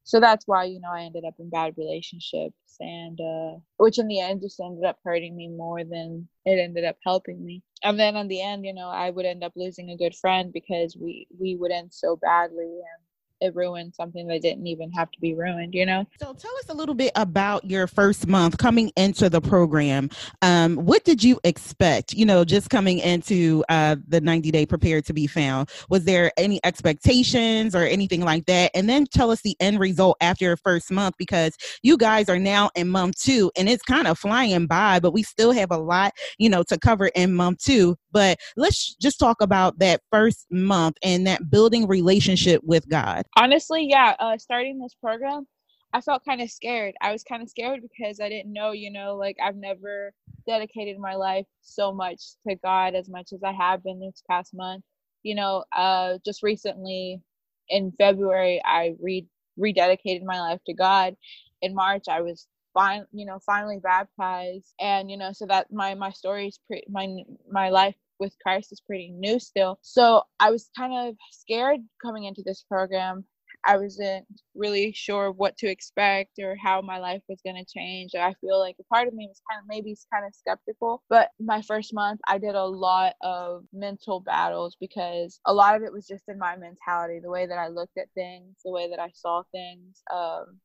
So 0.04 0.20
that's 0.20 0.46
why 0.48 0.64
you 0.64 0.80
know 0.80 0.90
i 0.92 1.02
ended 1.02 1.24
up 1.26 1.34
in 1.40 1.50
bad 1.50 1.74
relationships 1.78 2.76
and 2.80 3.20
uh 3.20 3.58
which 3.78 3.98
in 3.98 4.08
the 4.08 4.20
end 4.20 4.42
just 4.42 4.60
ended 4.60 4.84
up 4.84 4.98
hurting 5.04 5.36
me 5.36 5.48
more 5.48 5.84
than 5.84 6.28
it 6.46 6.58
ended 6.60 6.84
up 6.84 6.96
helping 7.04 7.44
me 7.44 7.62
and 7.84 7.98
then 7.98 8.16
in 8.16 8.28
the 8.28 8.42
end 8.42 8.64
you 8.64 8.74
know 8.74 8.88
i 8.88 9.10
would 9.10 9.26
end 9.26 9.44
up 9.44 9.52
losing 9.56 9.90
a 9.90 9.96
good 9.96 10.14
friend 10.16 10.52
because 10.52 10.96
we 11.00 11.26
we 11.40 11.56
would 11.56 11.72
end 11.72 11.92
so 11.92 12.16
badly 12.16 12.64
and 12.64 13.07
it 13.40 13.54
ruined 13.54 13.94
something 13.94 14.26
that 14.28 14.42
didn't 14.42 14.66
even 14.66 14.90
have 14.92 15.10
to 15.10 15.20
be 15.20 15.34
ruined, 15.34 15.74
you 15.74 15.86
know? 15.86 16.04
So 16.20 16.32
tell 16.32 16.56
us 16.56 16.68
a 16.68 16.74
little 16.74 16.94
bit 16.94 17.12
about 17.16 17.64
your 17.64 17.86
first 17.86 18.26
month 18.26 18.58
coming 18.58 18.90
into 18.96 19.28
the 19.28 19.40
program. 19.40 20.10
Um, 20.42 20.76
what 20.76 21.04
did 21.04 21.22
you 21.22 21.40
expect, 21.44 22.14
you 22.14 22.26
know, 22.26 22.44
just 22.44 22.70
coming 22.70 22.98
into 22.98 23.64
uh, 23.68 23.96
the 24.06 24.20
90 24.20 24.50
day 24.50 24.66
prepared 24.66 25.04
to 25.06 25.12
be 25.12 25.26
found? 25.26 25.70
Was 25.88 26.04
there 26.04 26.32
any 26.36 26.60
expectations 26.64 27.74
or 27.74 27.82
anything 27.82 28.22
like 28.22 28.46
that? 28.46 28.70
And 28.74 28.88
then 28.88 29.06
tell 29.06 29.30
us 29.30 29.42
the 29.42 29.56
end 29.60 29.80
result 29.80 30.16
after 30.20 30.44
your 30.44 30.56
first 30.56 30.90
month 30.90 31.16
because 31.18 31.56
you 31.82 31.96
guys 31.96 32.28
are 32.28 32.38
now 32.38 32.70
in 32.74 32.88
month 32.88 33.20
two 33.20 33.50
and 33.56 33.68
it's 33.68 33.82
kind 33.82 34.06
of 34.06 34.18
flying 34.18 34.66
by, 34.66 35.00
but 35.00 35.12
we 35.12 35.22
still 35.22 35.52
have 35.52 35.70
a 35.70 35.76
lot, 35.78 36.12
you 36.38 36.48
know, 36.48 36.62
to 36.64 36.78
cover 36.78 37.06
in 37.14 37.34
month 37.34 37.62
two. 37.62 37.96
But 38.12 38.38
let's 38.56 38.94
just 38.96 39.18
talk 39.18 39.40
about 39.40 39.78
that 39.78 40.00
first 40.10 40.46
month 40.50 40.96
and 41.02 41.26
that 41.26 41.50
building 41.50 41.86
relationship 41.86 42.62
with 42.64 42.88
God. 42.88 43.24
Honestly, 43.36 43.86
yeah, 43.88 44.14
uh, 44.18 44.38
starting 44.38 44.78
this 44.78 44.94
program, 44.94 45.46
I 45.92 46.00
felt 46.00 46.24
kind 46.24 46.40
of 46.40 46.50
scared. 46.50 46.94
I 47.00 47.12
was 47.12 47.24
kind 47.24 47.42
of 47.42 47.48
scared 47.48 47.80
because 47.82 48.20
I 48.20 48.28
didn't 48.28 48.52
know, 48.52 48.72
you 48.72 48.92
know, 48.92 49.16
like 49.16 49.36
I've 49.42 49.56
never 49.56 50.12
dedicated 50.46 50.98
my 50.98 51.14
life 51.14 51.46
so 51.62 51.92
much 51.92 52.20
to 52.46 52.56
God 52.56 52.94
as 52.94 53.08
much 53.08 53.32
as 53.32 53.42
I 53.42 53.52
have 53.52 53.82
been 53.82 54.00
this 54.00 54.22
past 54.28 54.54
month. 54.54 54.84
You 55.22 55.34
know, 55.34 55.64
uh, 55.76 56.18
just 56.24 56.42
recently 56.42 57.20
in 57.68 57.92
February, 57.98 58.62
I 58.64 58.94
re 59.00 59.26
rededicated 59.58 60.22
my 60.24 60.40
life 60.40 60.60
to 60.66 60.74
God. 60.74 61.14
In 61.62 61.74
March, 61.74 62.04
I 62.08 62.20
was 62.20 62.46
fine, 62.74 63.04
you 63.12 63.26
know, 63.26 63.38
finally 63.44 63.78
baptized, 63.82 64.74
and 64.80 65.10
you 65.10 65.16
know, 65.16 65.32
so 65.32 65.46
that 65.46 65.72
my 65.72 65.94
my 65.94 66.10
story 66.10 66.48
is 66.48 66.58
pretty, 66.66 66.84
my 66.90 67.08
my 67.50 67.70
life 67.70 67.94
with 68.18 68.34
Christ 68.42 68.72
is 68.72 68.80
pretty 68.80 69.10
new 69.10 69.38
still. 69.38 69.78
So 69.82 70.22
I 70.40 70.50
was 70.50 70.70
kind 70.76 71.08
of 71.08 71.16
scared 71.30 71.80
coming 72.02 72.24
into 72.24 72.42
this 72.44 72.64
program. 72.68 73.24
I 73.64 73.76
wasn't 73.76 74.24
really 74.54 74.92
sure 74.92 75.32
what 75.32 75.56
to 75.58 75.66
expect 75.68 76.38
or 76.38 76.56
how 76.62 76.80
my 76.80 76.98
life 76.98 77.22
was 77.28 77.40
going 77.44 77.56
to 77.56 77.70
change. 77.70 78.12
I 78.14 78.32
feel 78.40 78.58
like 78.58 78.76
a 78.80 78.84
part 78.84 79.08
of 79.08 79.14
me 79.14 79.26
was 79.26 79.42
kind 79.50 79.60
of 79.60 79.66
maybe 79.68 79.96
kind 80.12 80.24
of 80.24 80.34
skeptical. 80.34 81.02
But 81.08 81.30
my 81.40 81.60
first 81.62 81.92
month, 81.92 82.20
I 82.26 82.38
did 82.38 82.54
a 82.54 82.64
lot 82.64 83.14
of 83.20 83.64
mental 83.72 84.20
battles 84.20 84.76
because 84.80 85.40
a 85.44 85.52
lot 85.52 85.76
of 85.76 85.82
it 85.82 85.92
was 85.92 86.06
just 86.06 86.24
in 86.28 86.38
my 86.38 86.56
mentality, 86.56 87.20
the 87.20 87.30
way 87.30 87.46
that 87.46 87.58
I 87.58 87.68
looked 87.68 87.98
at 87.98 88.10
things, 88.14 88.56
the 88.64 88.70
way 88.70 88.88
that 88.90 89.00
I 89.00 89.10
saw 89.12 89.42
things. 89.52 90.02
Um, 90.12 90.60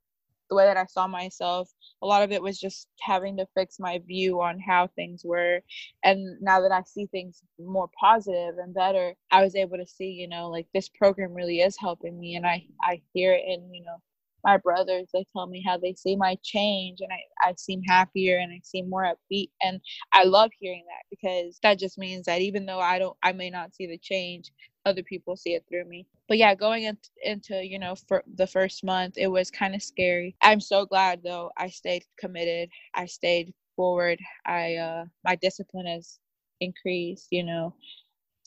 the 0.54 0.58
way 0.58 0.66
that 0.66 0.78
I 0.78 0.86
saw 0.86 1.08
myself. 1.08 1.70
A 2.04 2.06
lot 2.06 2.22
of 2.22 2.32
it 2.32 2.42
was 2.42 2.60
just 2.60 2.88
having 3.02 3.38
to 3.38 3.48
fix 3.58 3.80
my 3.80 4.00
view 4.06 4.40
on 4.42 4.60
how 4.60 4.88
things 4.96 5.24
were. 5.26 5.62
And 6.04 6.40
now 6.42 6.62
that 6.62 6.72
I 6.72 6.84
see 6.84 7.08
things 7.08 7.42
more 7.60 7.90
positive 8.00 8.58
and 8.60 8.74
better, 8.74 9.16
I 9.32 9.44
was 9.44 9.56
able 9.56 9.78
to 9.78 9.88
see, 9.88 10.12
you 10.12 10.28
know, 10.28 10.50
like 10.50 10.68
this 10.74 10.90
program 10.90 11.34
really 11.34 11.62
is 11.62 11.76
helping 11.80 12.20
me. 12.20 12.36
And 12.36 12.46
I, 12.46 12.66
I 12.84 13.02
hear 13.14 13.34
it 13.34 13.44
in, 13.48 13.74
you 13.74 13.84
know, 13.84 13.98
my 14.44 14.58
brothers 14.58 15.08
they 15.14 15.26
tell 15.32 15.48
me 15.48 15.64
how 15.66 15.78
they 15.78 15.94
see 15.94 16.18
my 16.18 16.38
change 16.44 17.00
and 17.00 17.10
I, 17.14 17.50
I 17.50 17.54
seem 17.58 17.82
happier 17.82 18.38
and 18.38 18.52
I 18.52 18.60
seem 18.62 18.90
more 18.90 19.06
upbeat 19.06 19.50
and 19.62 19.80
I 20.12 20.26
love 20.26 20.52
hearing 20.60 20.84
that 20.88 21.06
because 21.10 21.60
that 21.64 21.80
just 21.80 21.98
means 21.98 22.26
that 22.26 22.42
even 22.42 22.66
though 22.66 22.82
I 22.82 23.00
don't 23.00 23.16
I 23.24 23.32
may 23.32 23.50
not 23.50 23.74
see 23.74 23.88
the 23.88 23.98
change 23.98 24.52
other 24.86 25.04
people 25.04 25.36
see 25.36 25.54
it 25.54 25.66
through 25.70 25.86
me. 25.86 26.06
But 26.28 26.38
yeah 26.38 26.56
going 26.56 26.84
into, 26.84 27.10
into 27.24 27.66
you 27.66 27.80
know 27.80 27.96
for 27.96 28.24
the 28.36 28.48
first 28.48 28.84
month 28.84 29.16
it 29.18 29.28
was 29.28 29.52
kind 29.52 29.76
of 29.76 29.84
scary. 29.84 30.36
I'm 30.42 30.62
so 30.62 30.86
glad 30.86 31.22
though 31.24 31.52
i 31.58 31.70
stayed 31.70 32.06
committed. 32.20 32.70
I 32.96 33.06
stayed 33.06 33.54
forward. 33.76 34.20
I 34.46 34.76
uh 34.76 35.06
my 35.24 35.36
discipline 35.36 35.88
has 35.88 36.20
increased 36.62 37.28
you 37.32 37.44
know. 37.44 37.76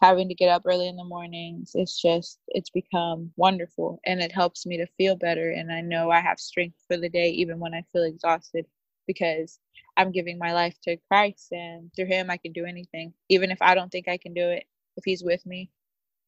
Having 0.02 0.28
to 0.28 0.34
get 0.34 0.50
up 0.50 0.62
early 0.66 0.88
in 0.88 0.96
the 0.96 1.04
mornings 1.04 1.72
it's 1.74 2.00
just 2.00 2.38
it's 2.48 2.70
become 2.70 3.32
wonderful 3.36 4.00
and 4.06 4.20
it 4.20 4.32
helps 4.32 4.66
me 4.66 4.76
to 4.76 4.86
feel 4.98 5.16
better 5.16 5.52
and 5.52 5.72
i 5.72 5.80
know 5.80 6.10
i 6.10 6.20
have 6.20 6.38
strength 6.40 6.76
for 6.88 6.98
the 6.98 7.08
day 7.08 7.30
even 7.30 7.58
when 7.60 7.74
i 7.74 7.82
feel 7.92 8.04
exhausted 8.04 8.66
because 9.06 9.58
i'm 9.96 10.12
giving 10.12 10.38
my 10.38 10.52
life 10.52 10.76
to 10.82 10.98
christ 11.08 11.52
and 11.52 11.90
through 11.96 12.06
him 12.06 12.30
i 12.30 12.36
can 12.36 12.52
do 12.52 12.66
anything. 12.66 13.12
Even 13.30 13.50
if 13.50 13.58
i 13.62 13.74
don't 13.74 13.90
think 13.90 14.08
i 14.08 14.18
can 14.18 14.34
do 14.34 14.48
it 14.50 14.64
if 14.98 15.04
he's 15.04 15.24
with 15.24 15.44
me 15.46 15.70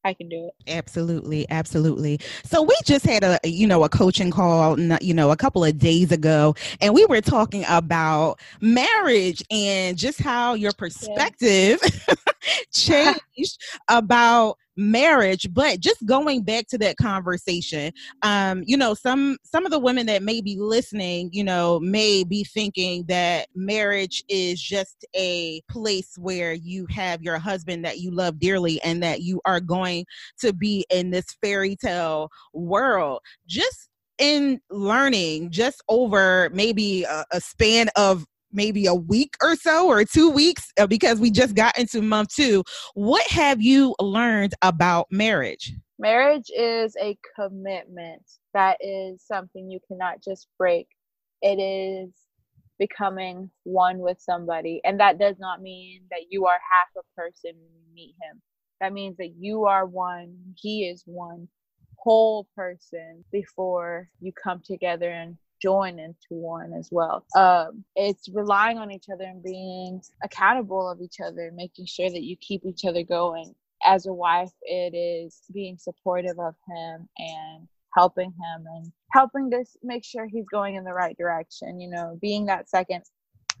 I 0.05 0.13
can 0.13 0.29
do 0.29 0.47
it. 0.47 0.71
Absolutely, 0.71 1.45
absolutely. 1.49 2.19
So 2.45 2.61
we 2.61 2.73
just 2.85 3.05
had 3.05 3.23
a 3.23 3.39
you 3.43 3.67
know 3.67 3.83
a 3.83 3.89
coaching 3.89 4.31
call 4.31 4.79
you 4.79 5.13
know 5.13 5.31
a 5.31 5.35
couple 5.35 5.63
of 5.63 5.77
days 5.77 6.11
ago 6.11 6.55
and 6.81 6.93
we 6.93 7.05
were 7.05 7.21
talking 7.21 7.65
about 7.67 8.39
marriage 8.61 9.43
and 9.51 9.97
just 9.97 10.21
how 10.21 10.53
your 10.53 10.71
perspective 10.71 11.79
yeah. 11.83 12.15
changed 12.73 13.61
about 13.89 14.55
marriage 14.77 15.45
but 15.51 15.81
just 15.81 16.05
going 16.05 16.41
back 16.41 16.65
to 16.65 16.77
that 16.77 16.95
conversation 16.95 17.91
um 18.21 18.63
you 18.65 18.77
know 18.77 18.93
some 18.93 19.37
some 19.43 19.65
of 19.65 19.71
the 19.71 19.79
women 19.79 20.05
that 20.05 20.23
may 20.23 20.39
be 20.39 20.55
listening 20.57 21.29
you 21.33 21.43
know 21.43 21.81
may 21.81 22.23
be 22.23 22.45
thinking 22.45 23.03
that 23.03 23.47
marriage 23.55 24.23
is 24.29 24.61
just 24.61 25.05
a 25.17 25.61
place 25.69 26.17
where 26.17 26.53
you 26.53 26.87
have 26.89 27.21
your 27.21 27.37
husband 27.37 27.83
that 27.83 27.99
you 27.99 28.11
love 28.11 28.39
dearly 28.39 28.81
and 28.83 29.03
that 29.03 29.21
you 29.21 29.41
are 29.45 29.59
going 29.59 30.05
to 30.39 30.53
be 30.53 30.85
in 30.89 31.11
this 31.11 31.25
fairy 31.41 31.75
tale 31.75 32.29
world. 32.53 33.21
Just 33.47 33.89
in 34.17 34.59
learning 34.69 35.49
just 35.49 35.81
over 35.87 36.49
maybe 36.53 37.03
a, 37.03 37.25
a 37.31 37.39
span 37.39 37.89
of 37.95 38.25
maybe 38.51 38.85
a 38.85 38.95
week 38.95 39.35
or 39.41 39.55
so 39.55 39.87
or 39.87 40.03
two 40.03 40.29
weeks 40.29 40.71
uh, 40.79 40.87
because 40.87 41.19
we 41.19 41.31
just 41.31 41.55
got 41.55 41.77
into 41.77 42.01
month 42.01 42.33
two. 42.35 42.63
What 42.93 43.25
have 43.27 43.61
you 43.61 43.95
learned 43.99 44.53
about 44.61 45.07
marriage? 45.11 45.73
Marriage 45.97 46.49
is 46.55 46.95
a 47.01 47.17
commitment 47.35 48.23
that 48.53 48.77
is 48.79 49.21
something 49.21 49.69
you 49.69 49.79
cannot 49.87 50.23
just 50.23 50.47
break. 50.57 50.87
It 51.41 51.59
is 51.59 52.09
becoming 52.77 53.49
one 53.63 53.99
with 53.99 54.19
somebody. 54.19 54.81
And 54.85 54.99
that 54.99 55.19
does 55.19 55.37
not 55.39 55.61
mean 55.61 56.03
that 56.09 56.27
you 56.29 56.45
are 56.45 56.57
half 56.71 56.87
a 56.97 57.21
person 57.21 57.51
when 57.53 57.71
you 57.73 57.93
meet 57.93 58.15
him. 58.21 58.41
That 58.79 58.93
means 58.93 59.17
that 59.17 59.33
you 59.37 59.65
are 59.65 59.85
one, 59.85 60.35
he 60.55 60.87
is 60.87 61.03
one 61.05 61.49
whole 61.97 62.47
person 62.55 63.25
before 63.31 64.09
you 64.21 64.31
come 64.31 64.61
together 64.63 65.11
and 65.11 65.37
join 65.61 65.99
into 65.99 66.27
one 66.29 66.73
as 66.73 66.89
well. 66.91 67.25
Um, 67.35 67.83
it's 67.95 68.29
relying 68.29 68.77
on 68.77 68.91
each 68.91 69.05
other 69.13 69.25
and 69.25 69.43
being 69.43 70.01
accountable 70.23 70.89
of 70.89 71.01
each 71.01 71.19
other, 71.23 71.51
making 71.53 71.85
sure 71.85 72.09
that 72.09 72.23
you 72.23 72.35
keep 72.37 72.65
each 72.65 72.85
other 72.85 73.03
going. 73.03 73.53
As 73.85 74.05
a 74.05 74.13
wife, 74.13 74.51
it 74.63 74.95
is 74.95 75.41
being 75.53 75.77
supportive 75.77 76.37
of 76.39 76.55
him 76.67 77.07
and 77.17 77.67
helping 77.95 78.31
him 78.31 78.65
and 78.75 78.91
helping 79.11 79.49
to 79.51 79.63
make 79.83 80.03
sure 80.03 80.27
he's 80.27 80.47
going 80.51 80.75
in 80.75 80.83
the 80.83 80.93
right 80.93 81.17
direction. 81.17 81.79
You 81.79 81.89
know, 81.89 82.17
being 82.21 82.45
that 82.45 82.69
second 82.69 83.03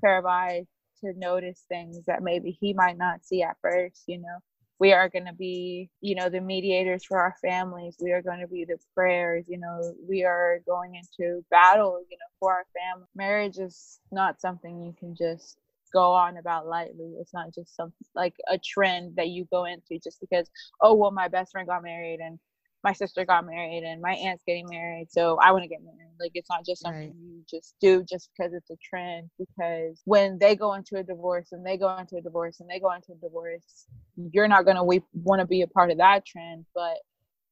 pair 0.01 0.17
of 0.17 0.25
eyes 0.25 0.65
to 1.01 1.13
notice 1.17 1.63
things 1.69 2.01
that 2.07 2.23
maybe 2.23 2.57
he 2.59 2.73
might 2.73 2.97
not 2.97 3.25
see 3.25 3.43
at 3.43 3.57
first. 3.61 4.03
You 4.07 4.19
know, 4.19 4.37
we 4.79 4.93
are 4.93 5.09
going 5.09 5.25
to 5.25 5.33
be 5.33 5.89
you 6.01 6.15
know 6.15 6.29
the 6.29 6.41
mediators 6.41 7.05
for 7.05 7.19
our 7.19 7.35
families. 7.41 7.97
We 8.01 8.11
are 8.11 8.21
going 8.21 8.39
to 8.39 8.47
be 8.47 8.65
the 8.65 8.77
prayers 8.95 9.45
you 9.47 9.59
know 9.59 9.93
we 10.07 10.23
are 10.23 10.61
going 10.65 10.95
into 10.95 11.43
battle 11.51 11.99
you 12.09 12.17
know 12.17 12.29
for 12.39 12.53
our 12.53 12.65
family. 12.73 13.07
Marriage 13.15 13.57
is 13.57 13.99
not 14.11 14.41
something 14.41 14.81
you 14.81 14.95
can 14.97 15.15
just 15.15 15.57
go 15.91 16.11
on 16.13 16.37
about 16.37 16.67
lightly. 16.67 17.15
It's 17.19 17.33
not 17.33 17.53
just 17.53 17.75
some 17.75 17.91
like 18.15 18.35
a 18.49 18.57
trend 18.57 19.15
that 19.15 19.29
you 19.29 19.45
go 19.51 19.65
into 19.65 19.99
just 20.03 20.19
because 20.21 20.49
oh 20.81 20.93
well 20.93 21.11
my 21.11 21.27
best 21.27 21.51
friend 21.51 21.67
got 21.67 21.83
married 21.83 22.19
and 22.19 22.39
my 22.83 22.93
sister 22.93 23.25
got 23.25 23.45
married 23.45 23.83
and 23.83 24.01
my 24.01 24.13
aunt's 24.13 24.43
getting 24.45 24.67
married 24.69 25.07
so 25.09 25.37
i 25.41 25.51
want 25.51 25.63
to 25.63 25.67
get 25.67 25.83
married 25.83 26.13
like 26.19 26.31
it's 26.33 26.49
not 26.49 26.65
just 26.65 26.81
something 26.81 27.07
right. 27.07 27.15
you 27.15 27.43
just 27.49 27.75
do 27.81 28.03
just 28.03 28.29
because 28.37 28.53
it's 28.53 28.69
a 28.69 28.75
trend 28.83 29.29
because 29.37 30.01
when 30.05 30.37
they 30.39 30.55
go 30.55 30.73
into 30.73 30.97
a 30.97 31.03
divorce 31.03 31.49
and 31.51 31.65
they 31.65 31.77
go 31.77 31.97
into 31.97 32.17
a 32.17 32.21
divorce 32.21 32.59
and 32.59 32.69
they 32.69 32.79
go 32.79 32.91
into 32.91 33.11
a 33.11 33.15
divorce 33.15 33.87
you're 34.31 34.47
not 34.47 34.65
going 34.65 34.77
to 34.77 35.03
want 35.13 35.39
to 35.39 35.45
be 35.45 35.61
a 35.61 35.67
part 35.67 35.91
of 35.91 35.97
that 35.97 36.25
trend 36.25 36.65
but 36.73 36.97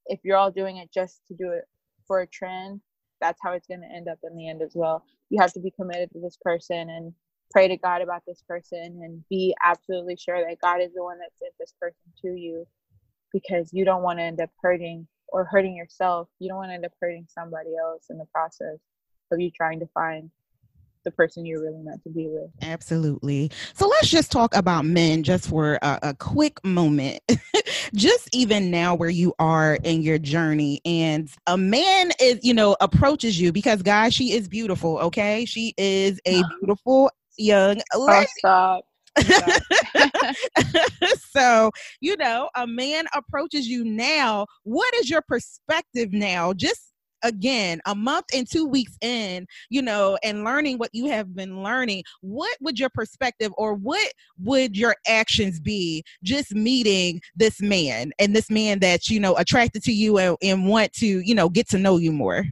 if 0.07 0.19
you're 0.23 0.37
all 0.37 0.51
doing 0.51 0.77
it 0.77 0.89
just 0.93 1.21
to 1.27 1.33
do 1.35 1.51
it 1.51 1.65
for 2.05 2.21
a 2.21 2.27
trend 2.27 2.79
that's 3.19 3.39
how 3.43 3.51
it's 3.53 3.67
going 3.67 3.81
to 3.81 3.95
end 3.95 4.07
up 4.07 4.19
in 4.23 4.35
the 4.35 4.49
end 4.49 4.61
as 4.61 4.71
well 4.75 5.03
you 5.29 5.41
have 5.41 5.53
to 5.53 5.59
be 5.59 5.71
committed 5.71 6.09
to 6.11 6.19
this 6.21 6.37
person 6.41 6.89
and 6.89 7.13
pray 7.51 7.67
to 7.67 7.77
god 7.77 8.01
about 8.01 8.21
this 8.27 8.43
person 8.47 8.99
and 9.03 9.23
be 9.29 9.55
absolutely 9.63 10.15
sure 10.15 10.39
that 10.39 10.57
god 10.61 10.81
is 10.81 10.93
the 10.93 11.03
one 11.03 11.17
that 11.19 11.31
sent 11.39 11.53
this 11.59 11.73
person 11.79 11.99
to 12.21 12.29
you 12.29 12.65
because 13.33 13.69
you 13.73 13.83
don't 13.83 14.03
want 14.03 14.19
to 14.19 14.23
end 14.23 14.39
up 14.39 14.49
hurting 14.61 15.07
or 15.29 15.45
hurting 15.45 15.75
yourself. 15.75 16.29
You 16.39 16.49
don't 16.49 16.57
want 16.57 16.69
to 16.69 16.75
end 16.75 16.85
up 16.85 16.93
hurting 17.01 17.27
somebody 17.29 17.75
else 17.75 18.05
in 18.09 18.17
the 18.17 18.25
process 18.25 18.77
of 19.31 19.39
you 19.39 19.51
trying 19.51 19.79
to 19.79 19.87
find 19.87 20.31
the 21.07 21.11
person 21.11 21.45
you're 21.45 21.61
really 21.61 21.81
meant 21.81 22.03
to 22.03 22.09
be 22.09 22.27
with. 22.27 22.49
Absolutely. 22.61 23.49
So 23.73 23.87
let's 23.87 24.09
just 24.09 24.29
talk 24.29 24.53
about 24.53 24.83
men 24.83 25.23
just 25.23 25.47
for 25.47 25.79
a, 25.81 25.99
a 26.01 26.13
quick 26.13 26.63
moment. 26.65 27.21
just 27.93 28.27
even 28.33 28.69
now 28.69 28.93
where 28.93 29.09
you 29.09 29.33
are 29.39 29.75
in 29.83 30.01
your 30.01 30.17
journey 30.17 30.81
and 30.83 31.29
a 31.47 31.57
man 31.57 32.11
is, 32.19 32.39
you 32.43 32.53
know, 32.53 32.75
approaches 32.81 33.39
you 33.39 33.53
because 33.53 33.81
guys, 33.81 34.13
she 34.13 34.33
is 34.33 34.49
beautiful, 34.49 34.97
okay? 34.99 35.45
She 35.45 35.73
is 35.77 36.19
a 36.25 36.43
beautiful 36.59 37.09
young 37.37 37.81
lady. 37.95 38.25
Oh, 38.25 38.25
stop. 38.37 38.85
so, 41.31 41.71
you 42.01 42.15
know, 42.17 42.49
a 42.55 42.67
man 42.67 43.05
approaches 43.13 43.67
you 43.67 43.83
now. 43.83 44.45
What 44.63 44.93
is 44.95 45.09
your 45.09 45.23
perspective 45.27 46.13
now? 46.13 46.53
Just 46.53 46.87
again, 47.23 47.81
a 47.85 47.95
month 47.95 48.25
and 48.33 48.49
two 48.49 48.65
weeks 48.65 48.97
in, 49.01 49.47
you 49.69 49.81
know, 49.81 50.17
and 50.23 50.43
learning 50.43 50.77
what 50.77 50.89
you 50.93 51.07
have 51.07 51.35
been 51.35 51.63
learning, 51.63 52.03
what 52.21 52.55
would 52.61 52.79
your 52.79 52.89
perspective 52.89 53.51
or 53.57 53.73
what 53.73 54.11
would 54.43 54.77
your 54.77 54.95
actions 55.07 55.59
be 55.59 56.03
just 56.23 56.53
meeting 56.53 57.21
this 57.35 57.61
man 57.61 58.11
and 58.19 58.35
this 58.35 58.49
man 58.49 58.79
that, 58.79 59.09
you 59.09 59.19
know, 59.19 59.35
attracted 59.35 59.83
to 59.83 59.91
you 59.91 60.17
and, 60.17 60.37
and 60.41 60.67
want 60.67 60.93
to, 60.93 61.21
you 61.21 61.35
know, 61.35 61.49
get 61.49 61.69
to 61.69 61.79
know 61.79 61.97
you 61.97 62.11
more? 62.11 62.45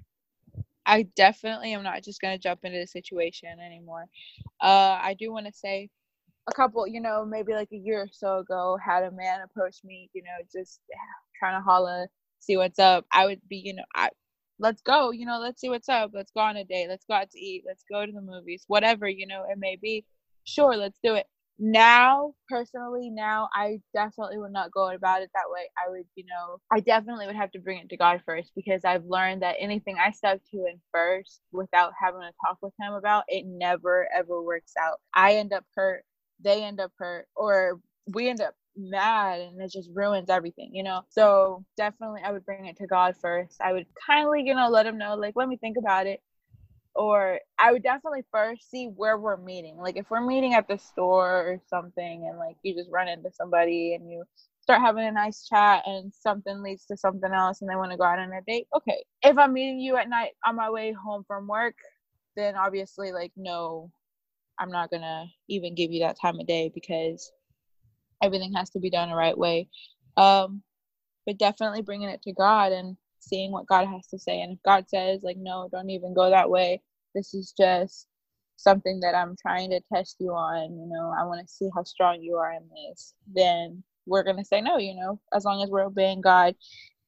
I 0.86 1.08
definitely 1.16 1.74
am 1.74 1.84
not 1.84 2.04
just 2.04 2.22
going 2.22 2.36
to 2.36 2.42
jump 2.42 2.60
into 2.64 2.78
the 2.78 2.88
situation 2.88 3.50
anymore. 3.60 4.06
Uh, 4.62 5.00
I 5.02 5.16
do 5.18 5.32
want 5.32 5.48
to 5.48 5.54
say 5.54 5.90
a 6.48 6.54
couple, 6.54 6.88
you 6.88 7.02
know, 7.02 7.25
maybe 7.25 7.54
like 7.54 7.70
a 7.74 7.78
year 7.78 8.02
or 8.02 8.10
so 8.12 8.40
ago, 8.40 8.78
had 8.84 9.04
a 9.04 9.12
man 9.12 9.42
approach 9.42 9.78
me, 9.84 10.10
you 10.14 10.22
know, 10.24 10.38
just 10.52 10.80
eh, 10.92 10.98
trying 11.40 11.60
to 11.60 11.64
holla, 11.64 12.08
see 12.40 12.58
what's 12.58 12.80
up. 12.80 13.06
I 13.12 13.25
would 13.25 13.42
be, 13.50 13.58
you 13.58 13.74
know, 13.74 13.84
I 13.96 14.10
let's 14.60 14.82
go, 14.82 15.12
you 15.12 15.25
know, 15.25 15.40
let's 15.40 15.60
see 15.62 15.70
what's 15.70 15.90
up. 15.90 16.12
Let's 16.14 16.32
go 16.32 16.42
on 16.42 16.58
a 16.58 16.64
date. 16.64 16.88
Let's 16.88 17.06
go 17.06 17.16
out 17.16 17.32
to 17.32 17.40
eat. 17.40 17.64
Let's 17.66 17.84
go 17.90 18.06
to 18.06 18.12
the 18.12 18.22
movies. 18.22 18.64
Whatever, 18.68 19.10
you 19.10 19.28
know, 19.28 19.44
it 19.50 19.58
may 19.58 19.78
be. 19.82 20.06
Sure, 20.44 20.75
let's 20.75 21.00
do 21.04 21.16
it. 21.16 21.25
Now, 21.58 22.34
personally, 22.50 23.10
now 23.10 23.48
I 23.54 23.80
definitely 23.94 24.38
would 24.38 24.52
not 24.52 24.72
go 24.72 24.90
about 24.90 25.22
it 25.22 25.30
that 25.34 25.50
way. 25.50 25.62
I 25.78 25.90
would, 25.90 26.06
you 26.16 26.25
know, 26.25 26.58
I 26.70 26.82
definitely 26.82 27.28
would 27.28 27.36
have 27.38 27.52
to 27.52 27.60
bring 27.60 27.80
it 27.80 27.90
to 27.90 27.98
God 27.98 28.22
first 28.25 28.52
because 28.56 28.84
I've 28.84 29.06
learned 29.06 29.42
that 29.42 29.56
anything 29.58 29.96
I 29.98 30.12
step 30.12 30.42
to 30.52 30.58
in 30.58 30.82
first 30.94 31.40
without 31.54 31.94
having 32.00 32.22
to 32.22 32.32
talk 32.46 32.58
with 32.62 32.74
Him 32.80 32.94
about, 32.94 33.24
it 33.30 33.46
never 33.48 34.08
ever 34.14 34.42
works 34.42 34.74
out. 34.80 35.00
I 35.14 35.36
end 35.36 35.54
up 35.54 35.64
hurt 35.75 36.04
they 36.42 36.63
end 36.63 36.80
up 36.80 36.92
hurt 36.98 37.27
or 37.36 37.80
we 38.13 38.30
end 38.30 38.42
up 38.42 38.56
mad 38.77 39.39
and 39.39 39.62
it 39.62 39.72
just 39.72 39.89
ruins 39.94 40.30
everything, 40.30 40.72
you 40.74 40.84
know? 40.84 41.01
So 41.10 41.63
definitely 41.77 42.22
I 42.24 42.32
would 42.32 42.46
bring 42.46 42.65
it 42.65 42.77
to 42.77 42.88
God 42.88 43.15
first. 43.22 43.60
I 43.62 43.74
would 43.74 43.86
kindly, 44.06 44.44
you 44.44 44.56
know, 44.56 44.70
let 44.70 44.86
him 44.86 44.98
know, 44.98 45.15
like, 45.15 45.36
let 45.36 45.48
me 45.48 45.58
think 45.58 45.77
about 45.77 46.08
it. 46.08 46.22
Or 46.94 47.39
I 47.60 47.74
would 47.74 47.84
definitely 47.84 48.24
first 48.32 48.70
see 48.70 48.86
where 48.86 49.18
we're 49.18 49.38
meeting. 49.38 49.77
Like 49.77 49.98
if 49.98 50.10
we're 50.10 50.25
meeting 50.25 50.54
at 50.54 50.68
the 50.68 50.77
store 50.77 51.30
or 51.30 51.62
something 51.68 52.27
and 52.30 52.38
like 52.38 52.56
you 52.63 52.74
just 52.74 52.89
run 52.89 53.10
into 53.10 53.32
somebody 53.32 53.96
and 53.96 54.10
you 54.10 54.24
start 54.62 54.82
having 54.82 55.06
a 55.06 55.12
nice 55.12 55.46
chat 55.46 55.84
and 55.86 56.13
something 56.13 56.63
leads 56.63 56.86
to 56.86 56.98
something 56.98 57.32
else 57.32 57.62
and 57.62 57.70
they 57.70 57.75
want 57.75 57.92
to 57.92 57.98
go 57.98 58.04
out 58.04 58.18
on 58.18 58.32
a 58.32 58.42
date. 58.48 58.68
Okay. 58.75 59.04
If 59.24 59.38
I'm 59.38 59.54
meeting 59.54 59.80
you 59.80 59.98
at 59.98 60.10
night 60.10 60.32
on 60.46 60.56
my 60.56 60.70
way 60.70 60.94
home 60.94 61.25
from 61.27 61.48
work, 61.48 61.75
then 62.38 62.56
obviously 62.56 63.12
like 63.12 63.32
no, 63.36 63.92
I'm 64.60 64.72
not 64.72 64.90
gonna 64.90 65.26
even 65.50 65.76
give 65.76 65.92
you 65.92 66.02
that 66.02 66.20
time 66.20 66.40
of 66.40 66.48
day 66.48 66.72
because 66.74 67.32
everything 68.22 68.54
has 68.54 68.70
to 68.72 68.80
be 68.80 68.90
done 68.90 69.10
the 69.10 69.16
right 69.16 69.38
way. 69.38 69.70
Um, 70.18 70.64
but 71.26 71.38
definitely 71.38 71.82
bringing 71.82 72.10
it 72.10 72.22
to 72.24 72.34
God 72.34 72.72
and 72.72 72.98
seeing 73.20 73.52
what 73.52 73.68
God 73.68 73.88
has 73.88 74.08
to 74.08 74.20
say. 74.20 74.42
And 74.42 74.54
if 74.54 74.60
God 74.64 74.86
says, 74.88 75.22
like, 75.24 75.38
no, 75.38 75.68
don't 75.72 75.90
even 75.90 76.14
go 76.14 76.30
that 76.30 76.50
way, 76.50 76.82
this 77.14 77.34
is 77.34 77.54
just 77.58 78.08
something 78.58 79.00
that 79.02 79.16
I'm 79.16 79.36
trying 79.42 79.72
to 79.72 79.82
test 79.94 80.18
you 80.20 80.32
on, 80.32 80.78
you 80.78 80.88
know, 80.88 81.14
I 81.18 81.26
want 81.26 81.42
to 81.46 81.52
see 81.52 81.70
how 81.76 81.84
strong 81.84 82.22
you 82.22 82.36
are 82.36 82.54
in 82.54 82.68
this, 82.70 83.14
then 83.34 83.84
we're 84.06 84.24
going 84.24 84.38
to 84.38 84.46
say 84.46 84.62
no, 84.62 84.78
you 84.78 84.96
know, 84.96 85.20
as 85.34 85.46
long 85.46 85.64
as 85.64 85.70
we're 85.70 85.86
obeying 85.86 86.22
God. 86.22 86.56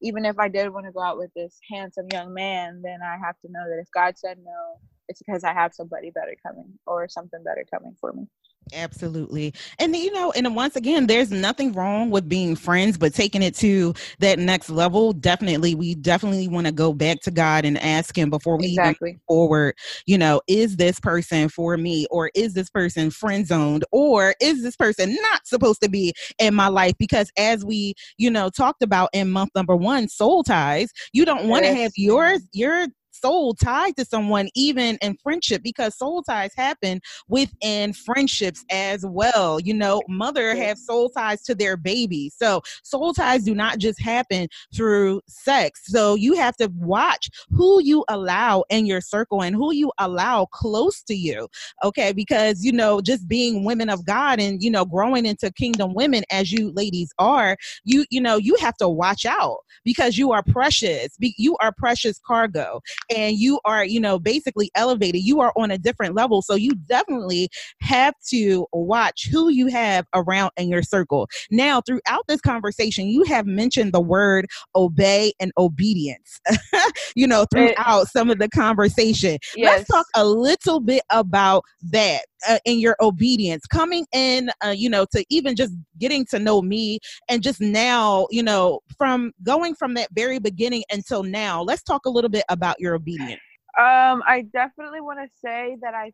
Even 0.01 0.25
if 0.25 0.37
I 0.37 0.47
did 0.47 0.69
want 0.69 0.85
to 0.85 0.91
go 0.91 1.01
out 1.01 1.17
with 1.17 1.31
this 1.35 1.59
handsome 1.71 2.07
young 2.11 2.33
man, 2.33 2.81
then 2.83 2.99
I 3.03 3.17
have 3.23 3.39
to 3.41 3.51
know 3.51 3.63
that 3.67 3.81
if 3.81 3.87
God 3.93 4.17
said 4.17 4.37
no, 4.43 4.79
it's 5.07 5.21
because 5.21 5.43
I 5.43 5.53
have 5.53 5.73
somebody 5.73 6.11
better 6.11 6.35
coming 6.45 6.77
or 6.85 7.07
something 7.07 7.43
better 7.43 7.65
coming 7.71 7.95
for 7.99 8.13
me. 8.13 8.27
Absolutely. 8.73 9.53
And 9.79 9.95
you 9.95 10.11
know, 10.11 10.31
and 10.31 10.55
once 10.55 10.75
again, 10.75 11.07
there's 11.07 11.31
nothing 11.31 11.71
wrong 11.73 12.09
with 12.09 12.27
being 12.27 12.55
friends, 12.55 12.97
but 12.97 13.13
taking 13.13 13.41
it 13.41 13.55
to 13.55 13.93
that 14.19 14.39
next 14.39 14.69
level, 14.69 15.13
definitely, 15.13 15.75
we 15.75 15.95
definitely 15.95 16.47
want 16.47 16.67
to 16.67 16.73
go 16.73 16.93
back 16.93 17.21
to 17.21 17.31
God 17.31 17.65
and 17.65 17.77
ask 17.77 18.17
Him 18.17 18.29
before 18.29 18.57
we 18.57 18.67
exactly. 18.67 19.11
even 19.11 19.21
forward, 19.27 19.75
you 20.05 20.17
know, 20.17 20.41
is 20.47 20.77
this 20.77 20.99
person 20.99 21.49
for 21.49 21.77
me 21.77 22.07
or 22.11 22.31
is 22.35 22.53
this 22.53 22.69
person 22.69 23.09
friend 23.09 23.47
zoned 23.47 23.85
or 23.91 24.35
is 24.41 24.63
this 24.63 24.75
person 24.75 25.15
not 25.31 25.47
supposed 25.47 25.81
to 25.81 25.89
be 25.89 26.13
in 26.39 26.53
my 26.53 26.67
life? 26.67 26.93
Because 26.99 27.31
as 27.37 27.63
we, 27.63 27.93
you 28.17 28.29
know, 28.29 28.49
talked 28.49 28.83
about 28.83 29.09
in 29.13 29.31
month 29.31 29.51
number 29.55 29.75
one, 29.75 30.07
soul 30.09 30.43
ties, 30.43 30.91
you 31.13 31.25
don't 31.25 31.47
want 31.47 31.65
to 31.65 31.73
have 31.73 31.91
yours, 31.95 32.41
your 32.51 32.87
soul 33.21 33.53
tied 33.53 33.95
to 33.97 34.05
someone, 34.05 34.49
even 34.55 34.97
in 35.01 35.17
friendship, 35.17 35.61
because 35.63 35.97
soul 35.97 36.23
ties 36.23 36.51
happen 36.55 37.01
within 37.27 37.93
friendships 37.93 38.63
as 38.71 39.05
well. 39.05 39.59
You 39.59 39.73
know, 39.73 40.01
mother 40.07 40.55
have 40.55 40.77
soul 40.77 41.09
ties 41.09 41.43
to 41.43 41.55
their 41.55 41.77
baby. 41.77 42.31
So 42.35 42.61
soul 42.83 43.13
ties 43.13 43.43
do 43.43 43.55
not 43.55 43.79
just 43.79 44.01
happen 44.01 44.47
through 44.75 45.21
sex. 45.27 45.81
So 45.85 46.15
you 46.15 46.35
have 46.35 46.55
to 46.57 46.71
watch 46.75 47.29
who 47.51 47.81
you 47.81 48.05
allow 48.07 48.63
in 48.69 48.85
your 48.85 49.01
circle 49.01 49.41
and 49.41 49.55
who 49.55 49.73
you 49.73 49.91
allow 49.97 50.45
close 50.45 51.01
to 51.03 51.15
you. 51.15 51.47
Okay. 51.83 52.11
Because, 52.13 52.63
you 52.63 52.71
know, 52.71 53.01
just 53.01 53.27
being 53.27 53.63
women 53.63 53.89
of 53.89 54.05
God 54.05 54.39
and, 54.39 54.61
you 54.61 54.71
know, 54.71 54.85
growing 54.85 55.25
into 55.25 55.51
kingdom 55.51 55.93
women 55.93 56.23
as 56.31 56.51
you 56.51 56.71
ladies 56.71 57.11
are, 57.19 57.57
you, 57.83 58.05
you 58.09 58.21
know, 58.21 58.37
you 58.37 58.55
have 58.59 58.77
to 58.77 58.89
watch 58.89 59.25
out 59.25 59.57
because 59.83 60.17
you 60.17 60.31
are 60.31 60.43
precious. 60.43 61.15
You 61.19 61.57
are 61.57 61.71
precious 61.71 62.19
cargo 62.25 62.81
and 63.09 63.37
you 63.37 63.59
are, 63.65 63.85
you 63.85 63.99
know, 63.99 64.19
basically 64.19 64.71
elevated. 64.75 65.23
You 65.23 65.41
are 65.41 65.53
on 65.55 65.71
a 65.71 65.77
different 65.77 66.15
level. 66.15 66.41
So 66.41 66.55
you 66.55 66.71
definitely 66.87 67.49
have 67.81 68.13
to 68.29 68.67
watch 68.73 69.27
who 69.31 69.49
you 69.49 69.67
have 69.67 70.05
around 70.13 70.51
in 70.57 70.69
your 70.69 70.83
circle. 70.83 71.27
Now, 71.51 71.81
throughout 71.81 72.23
this 72.27 72.41
conversation, 72.41 73.07
you 73.07 73.23
have 73.23 73.45
mentioned 73.45 73.93
the 73.93 74.01
word 74.01 74.47
obey 74.75 75.33
and 75.39 75.51
obedience, 75.57 76.39
you 77.15 77.27
know, 77.27 77.45
throughout 77.51 78.03
it, 78.03 78.07
some 78.09 78.29
of 78.29 78.39
the 78.39 78.49
conversation. 78.49 79.37
Yes. 79.55 79.79
Let's 79.79 79.89
talk 79.89 80.05
a 80.15 80.25
little 80.25 80.79
bit 80.79 81.03
about 81.09 81.63
that 81.91 82.21
uh, 82.47 82.59
in 82.65 82.79
your 82.79 82.95
obedience 83.01 83.65
coming 83.65 84.05
in 84.13 84.49
uh, 84.63 84.69
you 84.69 84.89
know 84.89 85.05
to 85.11 85.25
even 85.29 85.55
just 85.55 85.73
getting 85.97 86.25
to 86.25 86.39
know 86.39 86.61
me 86.61 86.99
and 87.29 87.41
just 87.41 87.59
now 87.59 88.27
you 88.29 88.43
know 88.43 88.79
from 88.97 89.31
going 89.43 89.73
from 89.73 89.93
that 89.93 90.07
very 90.13 90.39
beginning 90.39 90.83
until 90.91 91.23
now 91.23 91.61
let's 91.61 91.81
talk 91.83 92.05
a 92.05 92.09
little 92.09 92.29
bit 92.29 92.43
about 92.49 92.79
your 92.79 92.96
obedience 92.97 93.41
um 93.79 94.21
i 94.27 94.45
definitely 94.53 95.01
want 95.01 95.19
to 95.19 95.27
say 95.39 95.77
that 95.81 95.93
i 95.93 96.11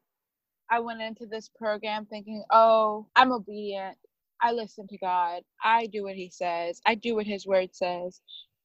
i 0.70 0.80
went 0.80 1.02
into 1.02 1.25
this 1.25 1.50
program 1.58 2.06
thinking 2.06 2.44
oh 2.52 3.08
i'm 3.16 3.32
obedient. 3.32 3.98
I 4.42 4.52
listen 4.52 4.88
to 4.90 4.98
god. 4.98 5.44
I 5.63 5.86
do 5.86 6.04
what 6.04 6.16
he 6.16 6.30
says. 6.30 6.82
I 6.86 6.96
do 6.96 7.16
what 7.16 7.25
his 7.25 7.48
word 7.48 7.70
says. 7.74 8.20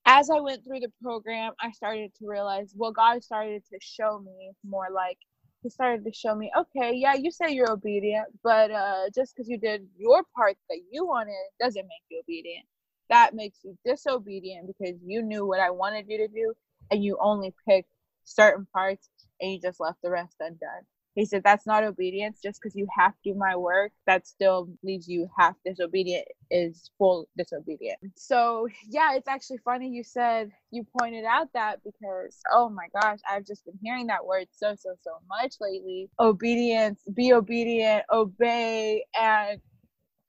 As 0.07 0.29
i 0.31 0.41
went 0.41 0.65
through 0.65 0.81
the 0.81 0.93
program 1.03 1.53
i 1.61 1.71
started 1.71 2.11
to 2.17 2.27
realize 2.27 2.75
well 2.77 2.93
god 2.93 3.23
started 3.23 3.63
to 3.73 3.79
show 3.81 4.19
me 4.19 4.53
more 4.65 4.89
like 4.93 5.19
he 5.63 5.71
started 5.71 6.05
to 6.05 6.13
show 6.13 6.35
me, 6.35 6.51
okay, 6.57 6.93
yeah, 6.95 7.15
you 7.15 7.31
say 7.31 7.51
you're 7.51 7.71
obedient, 7.71 8.29
but 8.45 8.71
uh, 8.71 9.11
just 9.15 9.35
because 9.35 9.49
you 9.49 9.59
did 9.59 9.87
your 9.99 10.23
part 10.37 10.57
that 10.69 10.79
you 10.91 11.07
wanted 11.07 11.35
doesn't 11.61 11.83
make 11.83 12.03
you 12.11 12.21
obedient. 12.21 12.65
That 13.11 13.35
makes 13.35 13.59
you 13.65 13.77
disobedient 13.85 14.67
because 14.67 15.01
you 15.05 15.23
knew 15.23 15.47
what 15.47 15.61
I 15.61 15.71
wanted 15.71 16.07
you 16.09 16.19
to 16.19 16.29
do 16.29 16.55
and 16.91 17.03
you 17.03 17.19
only 17.21 17.55
picked 17.69 17.91
certain 18.29 18.67
parts 18.73 19.09
and 19.41 19.53
you 19.53 19.61
just 19.61 19.81
left 19.81 19.99
the 20.03 20.11
rest 20.11 20.37
undone. 20.41 20.85
He 21.15 21.25
said, 21.25 21.43
That's 21.43 21.67
not 21.67 21.83
obedience. 21.83 22.39
Just 22.41 22.61
because 22.61 22.77
you 22.77 22.87
have 22.97 23.13
to 23.13 23.33
do 23.33 23.35
my 23.35 23.57
work, 23.57 23.91
that 24.07 24.27
still 24.27 24.69
leaves 24.85 25.09
you 25.09 25.29
half 25.37 25.57
disobedient, 25.65 26.25
is 26.49 26.93
full 26.97 27.29
disobedient. 27.37 27.99
So, 28.15 28.69
yeah, 28.89 29.15
it's 29.17 29.27
actually 29.27 29.59
funny 29.65 29.89
you 29.89 30.05
said 30.05 30.53
you 30.71 30.87
pointed 30.97 31.25
out 31.25 31.49
that 31.55 31.81
because, 31.83 32.41
oh 32.53 32.69
my 32.69 32.87
gosh, 32.95 33.19
I've 33.29 33.45
just 33.45 33.65
been 33.65 33.79
hearing 33.83 34.07
that 34.07 34.25
word 34.25 34.47
so, 34.53 34.77
so, 34.79 34.95
so 35.03 35.11
much 35.29 35.55
lately. 35.61 36.09
Obedience, 36.21 37.01
be 37.13 37.33
obedient, 37.33 38.05
obey. 38.13 39.05
And 39.21 39.61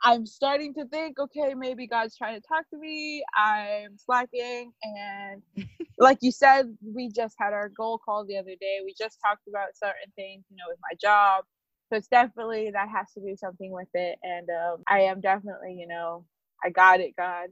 I'm 0.04 0.26
starting 0.26 0.74
to 0.76 0.86
think, 0.86 1.20
okay, 1.20 1.54
maybe 1.56 1.88
God's 1.88 2.18
trying 2.18 2.42
to 2.42 2.48
talk 2.48 2.70
to 2.72 2.78
me. 2.80 3.24
I'm 3.36 3.98
slacking. 3.98 4.74
And 4.84 5.44
like 6.00 6.20
you 6.22 6.32
said, 6.32 6.76
we 6.86 7.10
just 7.12 7.36
had 7.40 7.54
our 7.54 7.70
goal 7.70 8.00
call 8.04 8.26
the 8.26 8.38
other 8.38 8.56
day. 8.62 8.80
We 8.86 8.96
just 8.98 9.20
talked 9.26 9.48
about 9.50 9.70
certain 9.76 10.12
things, 10.16 10.46
you 10.50 10.58
know, 10.58 10.66
with 10.70 10.80
my 10.82 10.96
job. 11.02 11.46
So 11.90 11.98
it's 11.98 12.08
definitely 12.08 12.72
that 12.72 12.90
has 12.90 13.12
to 13.14 13.22
do 13.22 13.36
something 13.38 13.72
with 13.72 13.90
it. 13.94 14.18
And 14.24 14.50
um, 14.50 14.84
I 14.88 15.02
am 15.02 15.22
definitely, 15.22 15.76
you 15.80 15.88
know, 15.88 16.26
I 16.64 16.70
got 16.70 17.02
it, 17.02 17.16
God. 17.18 17.50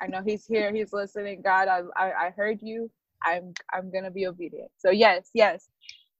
I 0.00 0.08
know 0.08 0.22
He's 0.24 0.46
here. 0.46 0.72
He's 0.74 0.92
listening. 0.92 1.42
God, 1.42 1.68
I, 1.68 1.82
I, 1.96 2.26
I 2.26 2.30
heard 2.36 2.58
you. 2.62 2.90
I'm 3.24 3.54
I'm 3.72 3.90
gonna 3.92 4.10
be 4.10 4.26
obedient. 4.26 4.70
So 4.78 4.90
yes, 4.90 5.30
yes, 5.34 5.68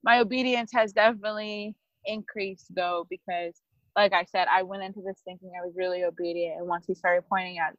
my 0.04 0.20
obedience 0.20 0.72
has 0.74 0.92
definitely 0.92 1.76
increased 2.06 2.66
though 2.74 3.06
because 3.10 3.54
like 3.96 4.12
I 4.12 4.24
said, 4.24 4.48
I 4.50 4.62
went 4.62 4.82
into 4.82 5.00
this 5.00 5.20
thinking 5.24 5.52
I 5.56 5.64
was 5.64 5.74
really 5.76 6.04
obedient, 6.04 6.58
and 6.58 6.68
once 6.68 6.84
he 6.86 6.94
started 6.94 7.24
pointing 7.28 7.58
out 7.58 7.72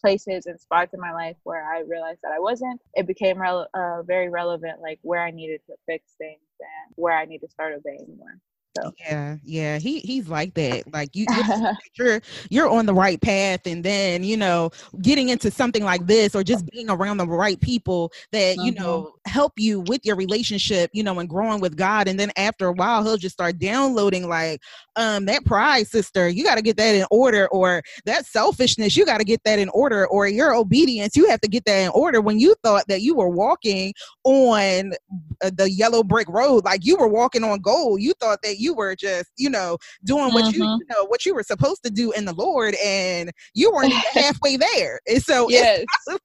places 0.00 0.46
and 0.46 0.60
spots 0.60 0.92
in 0.92 1.00
my 1.00 1.12
life 1.12 1.36
where 1.44 1.64
I 1.64 1.80
realized 1.80 2.20
that 2.22 2.32
I 2.32 2.38
wasn't, 2.38 2.80
it 2.94 3.06
became 3.06 3.40
re- 3.40 3.66
uh, 3.74 4.02
very 4.02 4.28
relevant, 4.28 4.80
like 4.82 4.98
where 5.02 5.22
I 5.24 5.30
needed 5.30 5.62
to 5.66 5.74
fix 5.86 6.12
things 6.18 6.40
and 6.60 6.94
where 6.96 7.16
I 7.16 7.24
need 7.24 7.38
to 7.38 7.48
start 7.48 7.74
obeying 7.74 8.16
more. 8.18 8.38
So. 8.76 8.92
Yeah, 8.98 9.36
yeah, 9.44 9.78
he 9.78 10.00
he's 10.00 10.28
like 10.28 10.54
that. 10.54 10.92
Like 10.92 11.14
you, 11.14 11.26
you're 11.94 12.20
you're 12.50 12.68
on 12.68 12.86
the 12.86 12.94
right 12.94 13.20
path, 13.20 13.66
and 13.66 13.84
then 13.84 14.24
you 14.24 14.36
know, 14.36 14.70
getting 15.00 15.28
into 15.28 15.50
something 15.50 15.84
like 15.84 16.06
this, 16.06 16.34
or 16.34 16.42
just 16.42 16.66
being 16.70 16.90
around 16.90 17.18
the 17.18 17.26
right 17.26 17.60
people 17.60 18.12
that 18.32 18.56
you 18.56 18.72
know 18.72 19.02
mm-hmm. 19.02 19.30
help 19.30 19.52
you 19.58 19.80
with 19.80 20.04
your 20.04 20.16
relationship, 20.16 20.90
you 20.92 21.04
know, 21.04 21.18
and 21.20 21.28
growing 21.28 21.60
with 21.60 21.76
God. 21.76 22.08
And 22.08 22.18
then 22.18 22.32
after 22.36 22.66
a 22.66 22.72
while, 22.72 23.04
he'll 23.04 23.16
just 23.16 23.34
start 23.34 23.58
downloading 23.58 24.28
like, 24.28 24.60
um, 24.96 25.24
that 25.26 25.44
pride, 25.44 25.86
sister, 25.86 26.28
you 26.28 26.42
got 26.42 26.56
to 26.56 26.62
get 26.62 26.76
that 26.76 26.94
in 26.96 27.06
order, 27.10 27.46
or 27.48 27.82
that 28.06 28.26
selfishness, 28.26 28.96
you 28.96 29.06
got 29.06 29.18
to 29.18 29.24
get 29.24 29.42
that 29.44 29.60
in 29.60 29.68
order, 29.68 30.06
or 30.08 30.26
your 30.26 30.54
obedience, 30.54 31.16
you 31.16 31.28
have 31.28 31.40
to 31.42 31.48
get 31.48 31.64
that 31.66 31.78
in 31.78 31.90
order. 31.90 32.20
When 32.20 32.40
you 32.40 32.56
thought 32.64 32.88
that 32.88 33.02
you 33.02 33.14
were 33.14 33.28
walking 33.28 33.94
on 34.24 34.92
uh, 35.44 35.50
the 35.56 35.70
yellow 35.70 36.02
brick 36.02 36.28
road, 36.28 36.64
like 36.64 36.84
you 36.84 36.96
were 36.96 37.08
walking 37.08 37.44
on 37.44 37.60
gold, 37.60 38.00
you 38.00 38.14
thought 38.20 38.40
that 38.42 38.58
you 38.58 38.63
were 38.72 38.94
just, 38.96 39.30
you 39.36 39.50
know, 39.50 39.76
doing 40.04 40.32
what 40.32 40.44
mm-hmm. 40.44 40.62
you, 40.62 40.68
you, 40.68 40.86
know 40.88 41.04
what 41.06 41.26
you 41.26 41.34
were 41.34 41.42
supposed 41.42 41.82
to 41.84 41.90
do 41.90 42.12
in 42.12 42.24
the 42.24 42.32
Lord, 42.32 42.74
and 42.82 43.30
you 43.52 43.70
weren't 43.72 43.92
halfway 44.12 44.56
there. 44.56 45.00
And 45.06 45.22
so, 45.22 45.48
yes. 45.50 45.84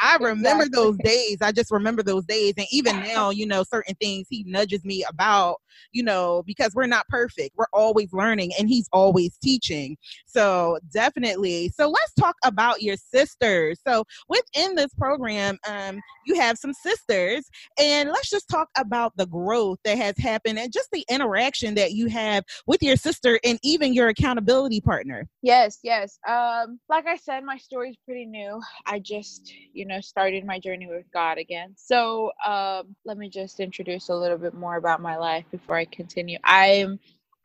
I 0.00 0.16
remember 0.16 0.64
exactly. 0.64 0.68
those 0.72 0.96
days. 1.02 1.38
I 1.42 1.52
just 1.52 1.70
remember 1.70 2.02
those 2.02 2.24
days, 2.24 2.54
and 2.56 2.66
even 2.70 3.00
now, 3.00 3.30
you 3.30 3.46
know, 3.46 3.64
certain 3.64 3.94
things 3.96 4.26
He 4.30 4.44
nudges 4.46 4.84
me 4.84 5.04
about, 5.08 5.56
you 5.92 6.02
know, 6.02 6.42
because 6.46 6.74
we're 6.74 6.86
not 6.86 7.06
perfect. 7.08 7.56
We're 7.56 7.66
always 7.72 8.12
learning, 8.12 8.52
and 8.58 8.68
He's 8.68 8.88
always 8.92 9.36
teaching. 9.42 9.96
So 10.26 10.78
definitely. 10.92 11.72
So 11.74 11.88
let's 11.88 12.14
talk 12.14 12.36
about 12.44 12.82
your 12.82 12.96
sisters. 12.96 13.80
So 13.86 14.04
within 14.28 14.74
this 14.74 14.94
program, 14.94 15.58
um, 15.68 16.00
you 16.26 16.36
have 16.36 16.58
some 16.58 16.72
sisters, 16.72 17.48
and 17.78 18.10
let's 18.10 18.30
just 18.30 18.48
talk 18.48 18.68
about 18.76 19.12
the 19.16 19.26
growth 19.26 19.78
that 19.84 19.98
has 19.98 20.16
happened 20.18 20.58
and 20.58 20.72
just 20.72 20.88
the 20.92 21.04
interaction 21.10 21.57
that 21.66 21.92
you 21.92 22.08
have 22.08 22.44
with 22.66 22.82
your 22.82 22.96
sister 22.96 23.38
and 23.44 23.58
even 23.62 23.92
your 23.92 24.08
accountability 24.08 24.80
partner. 24.80 25.28
Yes, 25.42 25.78
yes. 25.82 26.18
Um, 26.28 26.80
like 26.88 27.06
I 27.06 27.16
said, 27.16 27.44
my 27.44 27.56
story 27.58 27.90
is 27.90 27.96
pretty 28.04 28.26
new. 28.26 28.60
I 28.86 28.98
just, 28.98 29.52
you 29.72 29.86
know, 29.86 30.00
started 30.00 30.44
my 30.44 30.58
journey 30.58 30.86
with 30.86 31.06
God 31.12 31.38
again. 31.38 31.74
So 31.76 32.32
um, 32.46 32.94
let 33.04 33.18
me 33.18 33.28
just 33.28 33.60
introduce 33.60 34.08
a 34.08 34.14
little 34.14 34.38
bit 34.38 34.54
more 34.54 34.76
about 34.76 35.00
my 35.00 35.16
life 35.16 35.44
before 35.50 35.76
I 35.76 35.84
continue. 35.86 36.38
I'm 36.44 36.98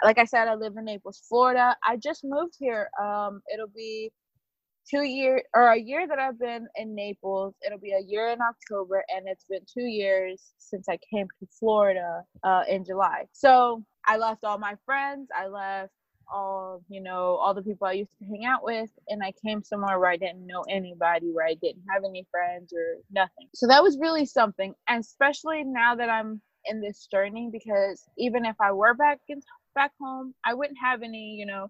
like 0.03 0.17
I 0.17 0.25
said, 0.25 0.47
I 0.47 0.55
live 0.55 0.75
in 0.75 0.85
Naples, 0.85 1.21
Florida. 1.29 1.75
I 1.87 1.95
just 1.97 2.23
moved 2.23 2.55
here. 2.59 2.89
Um, 3.01 3.41
it'll 3.53 3.67
be 3.67 4.11
two 4.89 5.03
years 5.03 5.41
or 5.55 5.71
a 5.71 5.79
year 5.79 6.07
that 6.07 6.19
I've 6.19 6.39
been 6.39 6.67
in 6.75 6.95
Naples. 6.95 7.55
It'll 7.65 7.79
be 7.79 7.93
a 7.93 8.03
year 8.03 8.29
in 8.29 8.39
October, 8.41 9.03
and 9.15 9.27
it's 9.27 9.45
been 9.45 9.61
two 9.71 9.85
years 9.85 10.53
since 10.57 10.87
I 10.89 10.97
came 11.11 11.27
to 11.39 11.47
Florida 11.59 12.23
uh, 12.43 12.63
in 12.69 12.85
July. 12.85 13.25
So 13.31 13.83
I 14.05 14.17
left 14.17 14.43
all 14.43 14.57
my 14.57 14.75
friends. 14.85 15.29
I 15.35 15.47
left 15.47 15.91
all 16.33 16.81
you 16.89 17.01
know 17.01 17.35
all 17.35 17.53
the 17.53 17.61
people 17.61 17.87
i 17.87 17.91
used 17.91 18.11
to 18.19 18.25
hang 18.25 18.45
out 18.45 18.63
with 18.63 18.89
and 19.09 19.21
i 19.23 19.31
came 19.45 19.61
somewhere 19.61 19.99
where 19.99 20.09
i 20.09 20.17
didn't 20.17 20.45
know 20.47 20.63
anybody 20.69 21.27
where 21.31 21.45
i 21.45 21.53
didn't 21.61 21.83
have 21.91 22.03
any 22.07 22.25
friends 22.31 22.73
or 22.73 22.97
nothing 23.11 23.47
so 23.53 23.67
that 23.67 23.83
was 23.83 23.97
really 23.99 24.25
something 24.25 24.73
and 24.87 25.01
especially 25.01 25.63
now 25.63 25.95
that 25.95 26.09
i'm 26.09 26.41
in 26.65 26.81
this 26.81 27.07
journey 27.11 27.49
because 27.51 28.03
even 28.17 28.45
if 28.45 28.55
i 28.61 28.71
were 28.71 28.93
back 28.93 29.19
in 29.29 29.41
back 29.75 29.91
home 30.01 30.33
i 30.45 30.53
wouldn't 30.53 30.77
have 30.81 31.03
any 31.03 31.35
you 31.37 31.45
know 31.45 31.67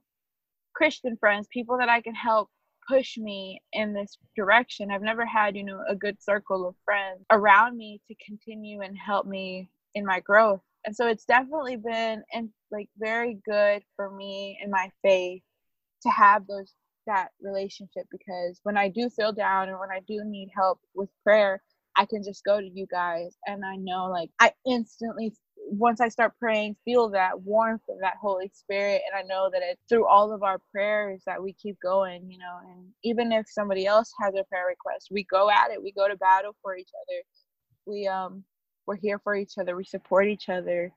christian 0.74 1.18
friends 1.18 1.48
people 1.52 1.78
that 1.78 1.90
i 1.90 2.02
can 2.02 2.16
help 2.16 2.50
push 2.88 3.18
me 3.18 3.62
in 3.74 3.94
this 3.94 4.18
direction. 4.36 4.92
I've 4.92 5.02
never 5.02 5.26
had 5.26 5.56
you 5.56 5.64
know 5.64 5.84
a 5.88 5.96
good 5.96 6.22
circle 6.22 6.68
of 6.68 6.76
friends 6.86 7.26
around 7.32 7.78
me 7.78 8.02
to 8.08 8.16
continue 8.26 8.82
and 8.82 8.98
help 8.98 9.26
me 9.26 9.70
in 9.96 10.06
my 10.06 10.20
growth. 10.20 10.62
And 10.86 10.96
so 10.96 11.08
it's 11.08 11.26
definitely 11.26 11.78
been 11.78 12.24
and 12.34 12.50
like 12.72 12.90
very 12.98 13.40
good 13.46 13.84
for 13.96 14.10
me 14.10 14.60
in 14.64 14.70
my 14.70 14.92
faith 15.02 15.44
to 16.02 16.10
have 16.10 16.46
those 16.48 16.74
that 17.06 17.30
relationship 17.42 18.06
because 18.12 18.60
when 18.64 18.78
I 18.78 18.90
do 18.90 19.10
feel 19.10 19.34
down 19.34 19.70
and 19.70 19.80
when 19.80 19.92
I 19.92 20.00
do 20.08 20.24
need 20.24 20.50
help 20.56 20.80
with 20.96 21.10
prayer, 21.24 21.62
I 21.96 22.06
can 22.06 22.24
just 22.24 22.44
go 22.44 22.60
to 22.60 22.68
you 22.68 22.88
guys 22.90 23.36
and 23.46 23.64
I 23.66 23.76
know 23.76 24.06
like 24.10 24.30
I 24.40 24.54
instantly 24.66 25.34
once 25.78 26.02
I 26.02 26.10
start 26.10 26.34
praying 26.40 26.76
feel 26.86 27.10
that 27.10 27.42
warmth 27.42 27.82
of 27.90 27.98
that 28.02 28.16
Holy 28.22 28.50
Spirit 28.54 29.02
and 29.08 29.18
I 29.18 29.28
know 29.28 29.50
that 29.52 29.62
it's 29.64 29.82
through 29.90 30.08
all 30.08 30.32
of 30.32 30.44
our 30.44 30.60
prayers 30.72 31.22
that 31.26 31.42
we 31.42 31.54
keep 31.54 31.78
going, 31.82 32.30
you 32.30 32.38
know, 32.38 32.60
and 32.70 32.88
even 33.04 33.32
if 33.32 33.46
somebody 33.50 33.86
else 33.86 34.14
has 34.22 34.34
a 34.36 34.44
prayer 34.46 34.66
request, 34.68 35.10
we 35.12 35.24
go 35.24 35.50
at 35.50 35.72
it, 35.72 35.82
we 35.82 35.92
go 35.92 36.08
to 36.08 36.16
battle 36.18 36.56
for 36.62 36.78
each 36.78 36.92
other. 37.02 37.22
We 37.86 38.08
um 38.08 38.44
we're 38.86 38.98
here 38.98 39.20
for 39.20 39.36
each 39.36 39.54
other 39.60 39.76
we 39.76 39.86
support 39.86 40.28
each 40.28 40.50
other. 40.50 40.92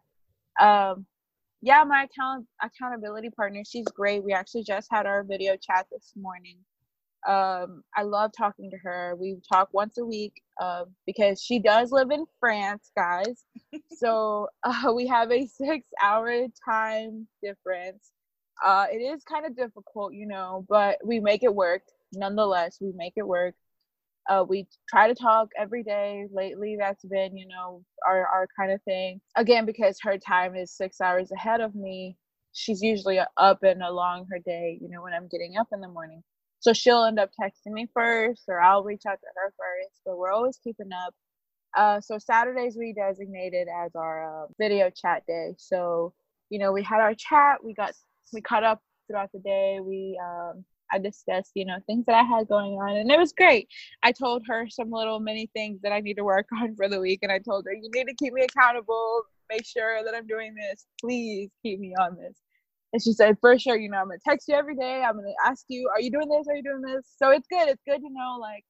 Um 0.61 1.07
yeah 1.63 1.83
my 1.85 2.05
account 2.05 2.47
accountability 2.63 3.31
partner 3.31 3.63
she's 3.67 3.87
great. 3.87 4.23
We 4.23 4.33
actually 4.33 4.65
just 4.65 4.89
had 4.91 5.07
our 5.07 5.23
video 5.25 5.57
chat 5.57 5.87
this 5.91 6.13
morning 6.17 6.59
um 7.27 7.83
i 7.97 8.03
love 8.03 8.31
talking 8.37 8.71
to 8.71 8.77
her 8.79 9.17
we 9.19 9.37
talk 9.53 9.69
once 9.73 9.99
a 9.99 10.05
week 10.05 10.33
uh, 10.61 10.85
because 11.07 11.41
she 11.43 11.59
does 11.59 11.91
live 11.93 12.11
in 12.11 12.25
france 12.41 12.91
guys 12.97 13.45
so 13.99 14.49
uh, 14.65 14.93
we 14.95 15.07
have 15.07 15.31
a 15.33 15.47
six 15.47 15.87
hour 16.03 16.47
time 16.65 17.27
difference 17.43 18.13
uh 18.65 18.87
it 18.91 18.99
is 18.99 19.23
kind 19.25 19.45
of 19.45 19.57
difficult 19.57 20.13
you 20.15 20.27
know 20.27 20.65
but 20.69 20.99
we 21.05 21.21
make 21.21 21.43
it 21.43 21.55
work 21.55 21.83
nonetheless 22.13 22.79
we 22.81 22.93
make 22.97 23.13
it 23.17 23.27
work 23.27 23.55
uh, 24.29 24.45
we 24.49 24.67
try 24.89 25.09
to 25.09 25.15
talk 25.15 25.49
every 25.59 25.83
day. 25.83 26.27
Lately, 26.33 26.77
that's 26.79 27.05
been, 27.05 27.37
you 27.37 27.47
know, 27.47 27.85
our, 28.07 28.27
our 28.27 28.49
kind 28.59 28.73
of 28.73 28.83
thing. 28.83 29.21
Again, 29.37 29.67
because 29.67 29.99
her 30.03 30.19
time 30.19 30.57
is 30.57 30.73
six 30.73 31.01
hours 31.01 31.31
ahead 31.31 31.61
of 31.61 31.75
me, 31.75 32.17
she's 32.53 32.83
usually 32.83 33.21
up 33.37 33.63
and 33.63 33.83
along 33.83 34.27
her 34.31 34.39
day, 34.39 34.79
you 34.81 34.89
know, 34.89 35.03
when 35.03 35.13
I'm 35.13 35.29
getting 35.29 35.57
up 35.57 35.69
in 35.73 35.81
the 35.81 35.89
morning. 35.89 36.23
So 36.67 36.73
she'll 36.73 37.05
end 37.05 37.21
up 37.21 37.31
texting 37.41 37.71
me 37.75 37.87
first, 37.95 38.43
or 38.49 38.61
I'll 38.61 38.83
reach 38.83 39.03
out 39.09 39.21
to 39.21 39.27
her 39.37 39.55
first, 39.57 40.01
but 40.05 40.19
we're 40.19 40.33
always 40.33 40.59
keeping 40.65 40.91
up. 40.93 41.15
Uh, 41.79 42.01
so 42.01 42.19
Saturdays 42.19 42.77
we 42.77 42.93
designated 42.93 43.69
as 43.69 43.95
our 43.95 44.47
uh, 44.47 44.47
video 44.59 44.91
chat 44.91 45.23
day. 45.29 45.55
So, 45.59 46.13
you 46.51 46.59
know, 46.59 46.73
we 46.73 46.83
had 46.83 46.99
our 46.99 47.15
chat, 47.15 47.63
we 47.63 47.73
got, 47.73 47.93
we 48.33 48.41
caught 48.41 48.65
up 48.65 48.81
throughout 49.07 49.31
the 49.33 49.39
day. 49.39 49.79
We 49.81 50.21
um, 50.21 50.65
I 50.93 50.99
discussed, 50.99 51.53
you 51.55 51.67
know, 51.67 51.77
things 51.87 52.05
that 52.07 52.17
I 52.17 52.25
had 52.25 52.49
going 52.49 52.73
on, 52.73 52.97
and 52.97 53.13
it 53.13 53.19
was 53.19 53.33
great. 53.33 53.69
I 54.03 54.11
told 54.11 54.43
her 54.49 54.67
some 54.69 54.91
little 54.91 55.21
mini 55.21 55.49
things 55.55 55.79
that 55.85 55.93
I 55.93 56.01
need 56.01 56.15
to 56.15 56.25
work 56.25 56.49
on 56.61 56.75
for 56.75 56.89
the 56.89 56.99
week, 56.99 57.21
and 57.23 57.31
I 57.31 57.39
told 57.39 57.65
her, 57.67 57.75
you 57.75 57.89
need 57.95 58.09
to 58.09 58.15
keep 58.15 58.33
me 58.33 58.43
accountable, 58.43 59.23
make 59.49 59.65
sure 59.65 60.03
that 60.03 60.17
I'm 60.17 60.27
doing 60.27 60.53
this. 60.57 60.85
Please 61.01 61.49
keep 61.63 61.79
me 61.79 61.95
on 61.95 62.17
this. 62.17 62.37
And 62.97 63.03
she 63.03 63.13
said, 63.13 63.37
for 63.43 63.59
sure, 63.59 63.77
you 63.77 63.91
know, 63.91 63.99
I'm 63.99 64.07
gonna 64.07 64.19
text 64.27 64.49
you 64.49 64.55
every 64.55 64.75
day. 64.75 65.03
I'm 65.03 65.17
gonna 65.17 65.35
ask 65.45 65.67
you, 65.69 65.87
are 65.95 66.01
you 66.01 66.11
doing 66.11 66.31
this? 66.31 66.49
Are 66.49 66.57
you 66.57 66.63
doing 66.63 66.81
this? 66.81 67.07
So 67.19 67.29
it's 67.29 67.47
good. 67.47 67.69
It's 67.69 67.83
good 67.87 67.99
to 67.99 68.09
know, 68.11 68.39
like, 68.41 68.65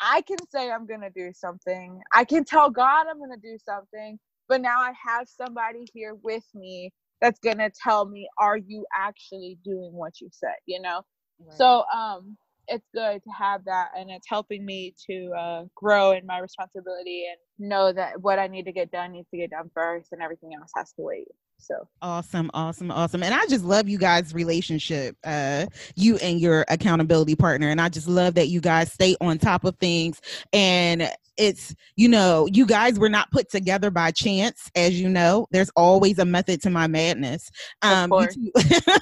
I 0.00 0.22
can 0.22 0.38
say 0.50 0.68
I'm 0.72 0.84
gonna 0.84 1.10
do 1.14 1.30
something. 1.32 2.00
I 2.12 2.24
can 2.24 2.44
tell 2.44 2.70
God 2.70 3.06
I'm 3.08 3.20
gonna 3.20 3.36
do 3.40 3.56
something, 3.64 4.18
but 4.48 4.62
now 4.62 4.80
I 4.80 4.92
have 5.06 5.28
somebody 5.28 5.86
here 5.94 6.16
with 6.24 6.42
me 6.56 6.92
that's 7.20 7.38
gonna 7.38 7.70
tell 7.84 8.06
me, 8.06 8.28
are 8.40 8.56
you 8.56 8.84
actually 8.98 9.58
doing 9.64 9.92
what 9.92 10.20
you 10.20 10.28
said? 10.32 10.56
You 10.66 10.80
know. 10.82 11.02
So 11.50 11.84
um, 11.94 12.36
it's 12.68 12.88
good 12.94 13.22
to 13.22 13.30
have 13.30 13.64
that, 13.66 13.90
and 13.96 14.10
it's 14.10 14.26
helping 14.28 14.66
me 14.66 14.94
to 15.08 15.32
uh, 15.38 15.64
grow 15.76 16.12
in 16.12 16.26
my 16.26 16.40
responsibility 16.40 17.26
and 17.30 17.70
know 17.70 17.92
that 17.92 18.20
what 18.22 18.40
I 18.40 18.48
need 18.48 18.64
to 18.64 18.72
get 18.72 18.90
done 18.90 19.12
needs 19.12 19.28
to 19.30 19.38
get 19.38 19.50
done 19.50 19.70
first, 19.74 20.12
and 20.12 20.22
everything 20.22 20.50
else 20.60 20.72
has 20.76 20.92
to 20.94 21.02
wait. 21.02 21.28
So. 21.62 21.88
Awesome, 22.00 22.50
awesome, 22.54 22.90
awesome. 22.90 23.22
And 23.22 23.34
I 23.34 23.46
just 23.46 23.64
love 23.64 23.88
you 23.88 23.98
guys' 23.98 24.34
relationship, 24.34 25.16
uh, 25.24 25.66
you 25.96 26.16
and 26.16 26.40
your 26.40 26.64
accountability 26.68 27.36
partner. 27.36 27.68
And 27.68 27.80
I 27.80 27.88
just 27.88 28.08
love 28.08 28.34
that 28.34 28.48
you 28.48 28.60
guys 28.60 28.92
stay 28.92 29.16
on 29.20 29.38
top 29.38 29.64
of 29.64 29.76
things. 29.78 30.20
And 30.52 31.10
it's 31.38 31.74
you 31.96 32.08
know 32.08 32.46
you 32.52 32.66
guys 32.66 32.98
were 32.98 33.08
not 33.08 33.30
put 33.30 33.50
together 33.50 33.90
by 33.90 34.10
chance 34.10 34.70
as 34.76 35.00
you 35.00 35.08
know. 35.08 35.46
There's 35.50 35.70
always 35.76 36.18
a 36.18 36.24
method 36.24 36.60
to 36.62 36.70
my 36.70 36.86
madness. 36.86 37.50
Um 37.80 38.12
you 38.12 38.28
two, 38.28 38.50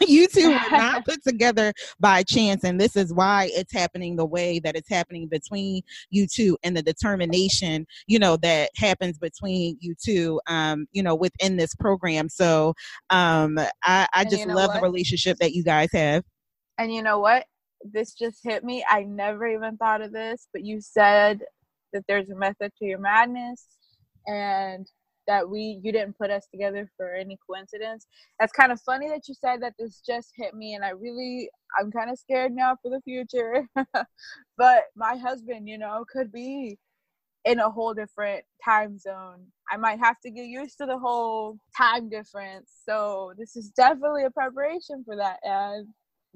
you 0.06 0.28
two 0.28 0.48
were 0.50 0.70
not 0.70 1.04
put 1.04 1.22
together 1.24 1.72
by 1.98 2.22
chance. 2.22 2.62
And 2.64 2.80
this 2.80 2.96
is 2.96 3.12
why 3.12 3.50
it's 3.52 3.72
happening 3.72 4.16
the 4.16 4.26
way 4.26 4.60
that 4.60 4.76
it's 4.76 4.88
happening 4.88 5.26
between 5.26 5.82
you 6.10 6.26
two 6.26 6.56
and 6.62 6.76
the 6.76 6.82
determination 6.82 7.86
you 8.06 8.18
know 8.18 8.36
that 8.38 8.70
happens 8.76 9.18
between 9.18 9.76
you 9.80 9.94
two 10.00 10.40
um 10.46 10.86
you 10.92 11.02
know 11.02 11.14
within 11.14 11.56
this 11.56 11.74
program. 11.74 12.28
So 12.28 12.49
um 13.10 13.58
i 13.84 14.06
i 14.12 14.24
just 14.24 14.40
you 14.40 14.46
know 14.46 14.54
love 14.54 14.68
what? 14.68 14.76
the 14.76 14.82
relationship 14.82 15.36
that 15.38 15.52
you 15.52 15.62
guys 15.62 15.88
have 15.92 16.22
and 16.78 16.92
you 16.92 17.02
know 17.02 17.18
what 17.18 17.44
this 17.84 18.14
just 18.14 18.40
hit 18.42 18.64
me. 18.64 18.84
I 18.88 19.02
never 19.04 19.46
even 19.46 19.76
thought 19.76 20.02
of 20.02 20.12
this, 20.12 20.48
but 20.52 20.64
you 20.64 20.80
said 20.80 21.40
that 21.92 22.04
there's 22.06 22.30
a 22.30 22.36
method 22.36 22.72
to 22.78 22.84
your 22.84 22.98
madness 22.98 23.66
and 24.26 24.86
that 25.26 25.48
we 25.48 25.80
you 25.82 25.92
didn't 25.92 26.18
put 26.18 26.30
us 26.30 26.46
together 26.50 26.90
for 26.96 27.14
any 27.14 27.38
coincidence. 27.48 28.06
That's 28.38 28.52
kind 28.52 28.72
of 28.72 28.80
funny 28.80 29.08
that 29.08 29.28
you 29.28 29.34
said 29.34 29.62
that 29.62 29.74
this 29.78 30.00
just 30.04 30.32
hit 30.36 30.54
me 30.54 30.74
and 30.74 30.84
I 30.84 30.90
really 30.90 31.48
I'm 31.78 31.90
kind 31.90 32.10
of 32.10 32.18
scared 32.18 32.52
now 32.52 32.76
for 32.82 32.90
the 32.90 33.00
future. 33.02 33.66
but 34.58 34.84
my 34.96 35.16
husband, 35.16 35.68
you 35.68 35.78
know, 35.78 36.04
could 36.12 36.32
be 36.32 36.78
in 37.44 37.58
a 37.58 37.70
whole 37.70 37.94
different 37.94 38.44
time 38.64 38.98
zone. 38.98 39.46
I 39.70 39.76
might 39.76 39.98
have 39.98 40.20
to 40.20 40.30
get 40.30 40.46
used 40.46 40.78
to 40.78 40.86
the 40.86 40.98
whole 40.98 41.58
time 41.76 42.08
difference. 42.08 42.70
So 42.86 43.32
this 43.38 43.56
is 43.56 43.70
definitely 43.70 44.24
a 44.24 44.30
preparation 44.30 45.04
for 45.04 45.16
that 45.16 45.38
and 45.42 45.88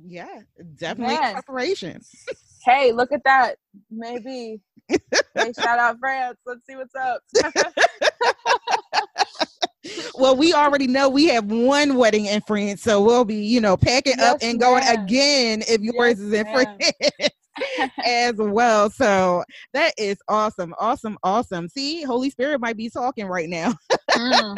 yeah, 0.03 0.41
definitely 0.77 1.17
Man. 1.17 1.35
preparation. 1.35 2.01
hey, 2.65 2.93
look 2.93 3.13
at 3.13 3.23
that. 3.25 3.57
Maybe. 3.91 4.61
hey, 4.89 5.53
shout 5.57 5.79
out 5.79 5.99
France. 6.01 6.39
Let's 6.47 6.67
see 6.67 6.77
what's 6.77 6.95
up. 6.95 7.23
well, 10.15 10.37
we 10.37 10.53
already 10.53 10.87
know 10.87 11.09
we 11.09 11.27
have 11.27 11.45
one 11.45 11.97
wedding 11.97 12.27
in 12.27 12.41
France, 12.43 12.83
so 12.83 13.01
we'll 13.03 13.25
be, 13.25 13.37
you 13.37 13.61
know, 13.61 13.77
packing 13.77 14.15
yes, 14.19 14.35
up 14.35 14.39
and 14.43 14.59
going 14.59 14.85
again 14.87 15.63
if 15.69 15.81
yours 15.81 16.19
yes, 16.19 16.21
is 16.21 16.33
in 16.33 16.45
France. 16.47 16.93
as 18.05 18.35
well. 18.37 18.91
So 18.91 19.45
that 19.73 19.95
is 19.99 20.19
awesome. 20.29 20.75
Awesome. 20.79 21.19
Awesome. 21.23 21.69
See, 21.69 22.03
Holy 22.03 22.31
Spirit 22.31 22.61
might 22.61 22.77
be 22.77 22.91
talking 22.91 23.27
right 23.27 23.49
now. 23.49 23.75
mm. 24.15 24.57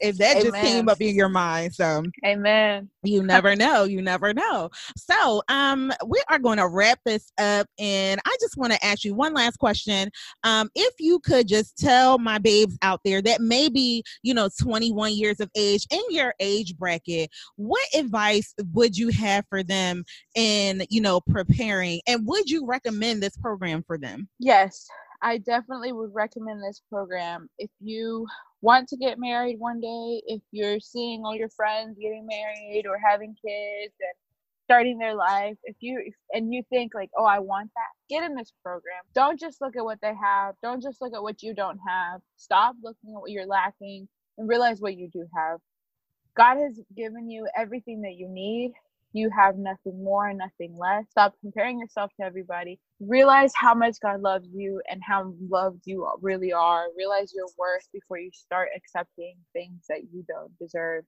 if 0.00 0.16
that 0.18 0.36
Amen. 0.36 0.42
just 0.42 0.56
came 0.56 0.88
up 0.88 1.00
in 1.00 1.14
your 1.14 1.28
mind. 1.28 1.74
So 1.74 2.02
Amen. 2.24 2.88
You 3.02 3.22
never 3.22 3.56
know. 3.56 3.84
You 3.84 4.02
never 4.02 4.34
know. 4.34 4.70
So 4.96 5.42
um 5.48 5.92
we 6.06 6.22
are 6.28 6.38
going 6.38 6.58
to 6.58 6.68
wrap 6.68 6.98
this 7.04 7.30
up 7.38 7.66
and 7.78 8.20
I 8.26 8.36
just 8.40 8.56
want 8.56 8.72
to 8.72 8.84
ask 8.84 9.04
you 9.04 9.14
one 9.14 9.34
last 9.34 9.58
question. 9.58 10.10
Um, 10.44 10.70
if 10.74 10.94
you 10.98 11.18
could 11.20 11.48
just 11.48 11.78
tell 11.78 12.18
my 12.18 12.38
babes 12.38 12.76
out 12.82 13.00
there 13.04 13.22
that 13.22 13.40
maybe, 13.40 14.02
you 14.22 14.34
know, 14.34 14.48
21 14.60 15.14
years 15.14 15.40
of 15.40 15.50
age 15.56 15.86
in 15.90 16.02
your 16.10 16.34
age 16.40 16.76
bracket, 16.76 17.30
what 17.56 17.86
advice 17.94 18.54
would 18.72 18.96
you 18.96 19.08
have 19.10 19.44
for 19.48 19.62
them 19.62 20.04
in, 20.34 20.84
you 20.90 21.00
know, 21.00 21.20
preparing 21.20 22.00
and 22.06 22.26
would 22.26 22.50
you 22.50 22.66
recommend 22.66 23.22
this 23.22 23.36
program 23.36 23.82
for 23.86 23.98
them? 23.98 24.28
Yes, 24.38 24.86
I 25.22 25.38
definitely 25.38 25.92
would 25.92 26.14
recommend 26.14 26.62
this 26.62 26.82
program. 26.88 27.48
If 27.58 27.70
you 27.80 28.26
want 28.62 28.88
to 28.88 28.96
get 28.96 29.18
married 29.18 29.58
one 29.58 29.80
day, 29.80 30.22
if 30.26 30.42
you're 30.52 30.80
seeing 30.80 31.24
all 31.24 31.36
your 31.36 31.50
friends 31.50 31.98
getting 32.00 32.26
married 32.26 32.86
or 32.88 32.98
having 32.98 33.34
kids 33.34 33.94
and 34.00 34.14
starting 34.64 34.98
their 34.98 35.14
life, 35.14 35.56
if 35.64 35.76
you 35.80 36.12
and 36.32 36.52
you 36.52 36.62
think 36.70 36.94
like, 36.94 37.10
"Oh, 37.16 37.24
I 37.24 37.38
want 37.40 37.70
that." 37.74 38.14
Get 38.14 38.24
in 38.24 38.34
this 38.34 38.52
program. 38.62 39.02
Don't 39.14 39.40
just 39.40 39.60
look 39.60 39.76
at 39.76 39.84
what 39.84 40.00
they 40.02 40.14
have. 40.14 40.56
Don't 40.62 40.82
just 40.82 41.00
look 41.00 41.14
at 41.14 41.22
what 41.22 41.42
you 41.42 41.54
don't 41.54 41.80
have. 41.88 42.20
Stop 42.36 42.76
looking 42.82 43.14
at 43.14 43.20
what 43.20 43.30
you're 43.30 43.46
lacking 43.46 44.08
and 44.38 44.48
realize 44.48 44.80
what 44.80 44.96
you 44.96 45.08
do 45.12 45.26
have. 45.36 45.60
God 46.36 46.58
has 46.58 46.80
given 46.96 47.30
you 47.30 47.48
everything 47.56 48.02
that 48.02 48.14
you 48.16 48.28
need 48.28 48.74
you 49.12 49.30
have 49.36 49.56
nothing 49.56 50.02
more 50.02 50.28
and 50.28 50.38
nothing 50.38 50.76
less. 50.78 51.04
Stop 51.10 51.34
comparing 51.40 51.78
yourself 51.80 52.10
to 52.20 52.26
everybody. 52.26 52.78
Realize 53.00 53.52
how 53.56 53.74
much 53.74 53.96
God 54.02 54.20
loves 54.20 54.48
you 54.52 54.82
and 54.90 55.00
how 55.06 55.34
loved 55.50 55.82
you 55.86 56.08
really 56.20 56.52
are. 56.52 56.86
Realize 56.96 57.32
your 57.34 57.46
worth 57.58 57.88
before 57.92 58.18
you 58.18 58.30
start 58.32 58.68
accepting 58.76 59.36
things 59.52 59.84
that 59.88 60.02
you 60.12 60.24
don't 60.28 60.56
deserve. 60.58 61.04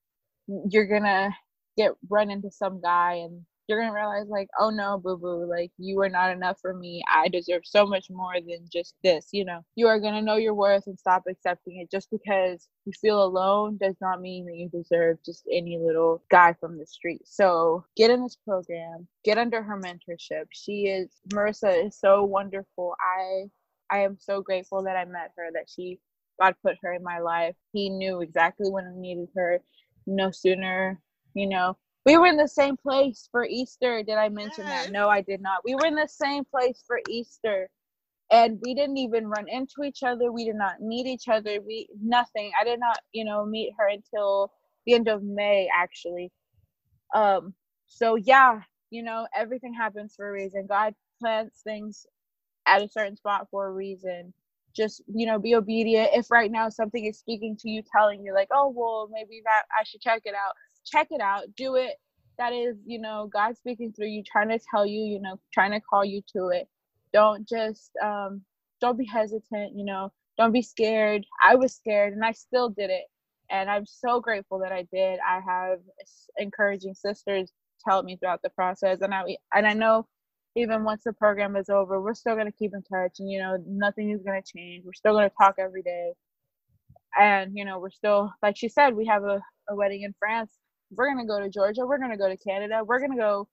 You're 0.48 0.86
gonna 0.86 1.30
get 1.76 1.92
run 2.08 2.30
into 2.30 2.50
some 2.50 2.80
guy 2.80 3.14
and 3.14 3.42
you're 3.70 3.80
gonna 3.80 3.94
realize 3.94 4.26
like 4.28 4.48
oh 4.58 4.68
no 4.68 4.98
boo 4.98 5.16
boo 5.16 5.48
like 5.48 5.70
you 5.78 6.00
are 6.00 6.08
not 6.08 6.32
enough 6.32 6.58
for 6.60 6.74
me. 6.74 7.02
I 7.08 7.28
deserve 7.28 7.62
so 7.64 7.86
much 7.86 8.06
more 8.10 8.34
than 8.34 8.66
just 8.70 8.96
this 9.04 9.28
you 9.30 9.44
know? 9.44 9.64
You 9.76 9.86
are 9.86 10.00
gonna 10.00 10.20
know 10.20 10.36
your 10.36 10.54
worth 10.54 10.88
and 10.88 10.98
stop 10.98 11.22
accepting 11.28 11.78
it. 11.78 11.90
Just 11.90 12.10
because 12.10 12.68
you 12.84 12.92
feel 13.00 13.22
alone 13.22 13.78
does 13.80 13.94
not 14.00 14.20
mean 14.20 14.46
that 14.46 14.56
you 14.56 14.68
deserve 14.68 15.18
just 15.24 15.44
any 15.50 15.78
little 15.78 16.22
guy 16.30 16.52
from 16.58 16.78
the 16.78 16.86
street. 16.86 17.22
So 17.24 17.84
get 17.96 18.10
in 18.10 18.22
this 18.24 18.36
program 18.44 19.06
get 19.24 19.38
under 19.38 19.62
her 19.62 19.80
mentorship. 19.80 20.46
She 20.50 20.86
is 20.86 21.08
Marica 21.32 21.70
is 21.70 21.98
so 21.98 22.24
wonderful. 22.24 22.94
I 23.00 23.44
i 23.92 24.00
am 24.00 24.16
so 24.20 24.40
grateful 24.42 24.84
that 24.84 24.96
i 24.96 25.04
met 25.04 25.32
her 25.36 25.48
that 25.52 25.68
she 25.68 25.98
god 26.40 26.54
put 26.64 26.76
her 26.82 26.92
in 26.92 27.04
my 27.04 27.20
life. 27.20 27.54
He 27.72 27.88
knew 27.88 28.20
exactly 28.20 28.68
when 28.68 28.84
i 28.84 29.00
needed 29.00 29.28
her. 29.36 29.60
No 30.08 30.32
sooner 30.32 31.00
you 31.34 31.48
know 31.48 31.76
we 32.06 32.16
were 32.16 32.26
in 32.26 32.36
the 32.36 32.48
same 32.48 32.76
place 32.76 33.28
for 33.30 33.44
Easter. 33.44 34.02
Did 34.02 34.16
I 34.16 34.28
mention 34.28 34.64
yes. 34.66 34.86
that? 34.86 34.92
No, 34.92 35.08
I 35.08 35.20
did 35.20 35.40
not. 35.40 35.58
We 35.64 35.74
were 35.74 35.86
in 35.86 35.94
the 35.94 36.08
same 36.08 36.44
place 36.44 36.82
for 36.86 37.00
Easter. 37.10 37.68
And 38.32 38.60
we 38.64 38.74
didn't 38.74 38.96
even 38.96 39.26
run 39.26 39.48
into 39.48 39.82
each 39.84 40.02
other. 40.04 40.30
We 40.32 40.44
did 40.44 40.54
not 40.54 40.80
meet 40.80 41.06
each 41.06 41.28
other. 41.28 41.60
We 41.60 41.88
nothing. 42.00 42.52
I 42.60 42.64
did 42.64 42.78
not, 42.78 42.98
you 43.12 43.24
know, 43.24 43.44
meet 43.44 43.72
her 43.78 43.88
until 43.88 44.52
the 44.86 44.94
end 44.94 45.08
of 45.08 45.22
May 45.22 45.68
actually. 45.76 46.30
Um 47.14 47.54
so 47.88 48.14
yeah, 48.14 48.60
you 48.90 49.02
know, 49.02 49.26
everything 49.36 49.74
happens 49.74 50.14
for 50.16 50.28
a 50.28 50.32
reason. 50.32 50.66
God 50.68 50.94
plants 51.20 51.60
things 51.62 52.06
at 52.66 52.82
a 52.82 52.88
certain 52.88 53.16
spot 53.16 53.48
for 53.50 53.66
a 53.66 53.72
reason. 53.72 54.32
Just, 54.76 55.02
you 55.12 55.26
know, 55.26 55.38
be 55.40 55.56
obedient. 55.56 56.10
If 56.12 56.30
right 56.30 56.52
now 56.52 56.68
something 56.68 57.04
is 57.04 57.18
speaking 57.18 57.56
to 57.58 57.68
you, 57.68 57.82
telling 57.92 58.24
you 58.24 58.32
like, 58.32 58.48
oh 58.52 58.72
well, 58.74 59.10
maybe 59.12 59.42
that 59.44 59.64
I 59.78 59.82
should 59.84 60.00
check 60.00 60.22
it 60.24 60.34
out 60.34 60.54
check 60.86 61.08
it 61.10 61.20
out. 61.20 61.44
Do 61.56 61.76
it. 61.76 61.96
That 62.38 62.52
is 62.52 62.76
you 62.86 62.98
know 63.00 63.28
god 63.32 63.56
speaking 63.56 63.92
through 63.92 64.08
you 64.08 64.22
trying 64.24 64.48
to 64.48 64.58
tell 64.70 64.86
you 64.86 65.00
you 65.04 65.20
know 65.20 65.38
trying 65.52 65.72
to 65.72 65.80
call 65.80 66.04
you 66.04 66.22
to 66.36 66.48
it. 66.48 66.68
Don't 67.12 67.48
just 67.48 67.90
um 68.02 68.42
don't 68.80 68.98
be 68.98 69.04
hesitant 69.06 69.76
you 69.76 69.84
know. 69.84 70.12
Don't 70.38 70.52
be 70.52 70.62
scared. 70.62 71.24
I 71.44 71.54
was 71.56 71.74
scared 71.74 72.14
and 72.14 72.24
i 72.24 72.32
still 72.32 72.70
did 72.70 72.90
it. 72.90 73.04
And 73.50 73.70
i'm 73.70 73.86
so 73.86 74.20
grateful 74.20 74.58
that 74.60 74.72
i 74.72 74.86
did. 74.92 75.18
I 75.26 75.40
have 75.46 75.80
encouraging 76.38 76.94
sisters 76.94 77.52
tell 77.86 78.02
me 78.02 78.16
throughout 78.16 78.42
the 78.42 78.50
process. 78.50 79.00
And 79.02 79.14
i 79.14 79.22
and 79.54 79.66
i 79.66 79.74
know 79.74 80.06
even 80.56 80.84
once 80.84 81.02
the 81.04 81.12
program 81.12 81.56
is 81.56 81.68
over 81.68 82.00
we're 82.00 82.14
still 82.14 82.34
going 82.34 82.46
to 82.46 82.52
keep 82.58 82.72
in 82.74 82.82
touch 82.82 83.16
and 83.20 83.30
you 83.30 83.38
know 83.38 83.62
nothing 83.66 84.10
is 84.10 84.22
going 84.22 84.42
to 84.42 84.52
change. 84.58 84.84
We're 84.86 84.94
still 84.94 85.12
going 85.12 85.28
to 85.28 85.36
talk 85.36 85.56
every 85.58 85.82
day. 85.82 86.12
And 87.20 87.52
you 87.54 87.66
know 87.66 87.78
we're 87.80 87.90
still 87.90 88.32
like 88.42 88.56
she 88.56 88.68
said 88.68 88.94
we 88.96 89.06
have 89.06 89.24
a, 89.24 89.42
a 89.68 89.76
wedding 89.76 90.02
in 90.02 90.14
france 90.18 90.52
we're 90.90 91.08
gonna 91.08 91.26
go 91.26 91.40
to 91.40 91.48
Georgia, 91.48 91.86
we're 91.86 91.98
gonna 91.98 92.16
go 92.16 92.28
to 92.28 92.36
Canada, 92.36 92.82
we're 92.84 93.00
gonna 93.00 93.16
go 93.16 93.48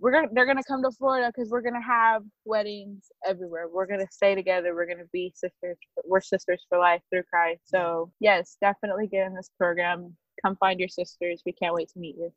we're 0.00 0.10
gonna 0.10 0.28
they're 0.32 0.46
gonna 0.46 0.64
come 0.64 0.82
to 0.82 0.90
Florida 0.90 1.32
because 1.34 1.50
we're 1.50 1.62
gonna 1.62 1.82
have 1.82 2.22
weddings 2.44 3.04
everywhere. 3.26 3.68
We're 3.72 3.86
gonna 3.86 4.10
stay 4.10 4.34
together. 4.34 4.74
We're 4.74 4.86
gonna 4.86 5.08
be 5.12 5.32
sisters. 5.34 5.78
We're 6.04 6.20
sisters 6.20 6.64
for 6.68 6.78
life 6.78 7.00
through 7.10 7.22
Christ. 7.24 7.62
So 7.66 8.10
yes, 8.20 8.56
definitely 8.60 9.06
get 9.06 9.26
in 9.26 9.34
this 9.34 9.50
program. 9.56 10.16
Come 10.42 10.56
find 10.56 10.80
your 10.80 10.88
sisters. 10.88 11.42
We 11.46 11.52
can't 11.52 11.74
wait 11.74 11.88
to 11.90 11.98
meet 11.98 12.16
you. 12.16 12.32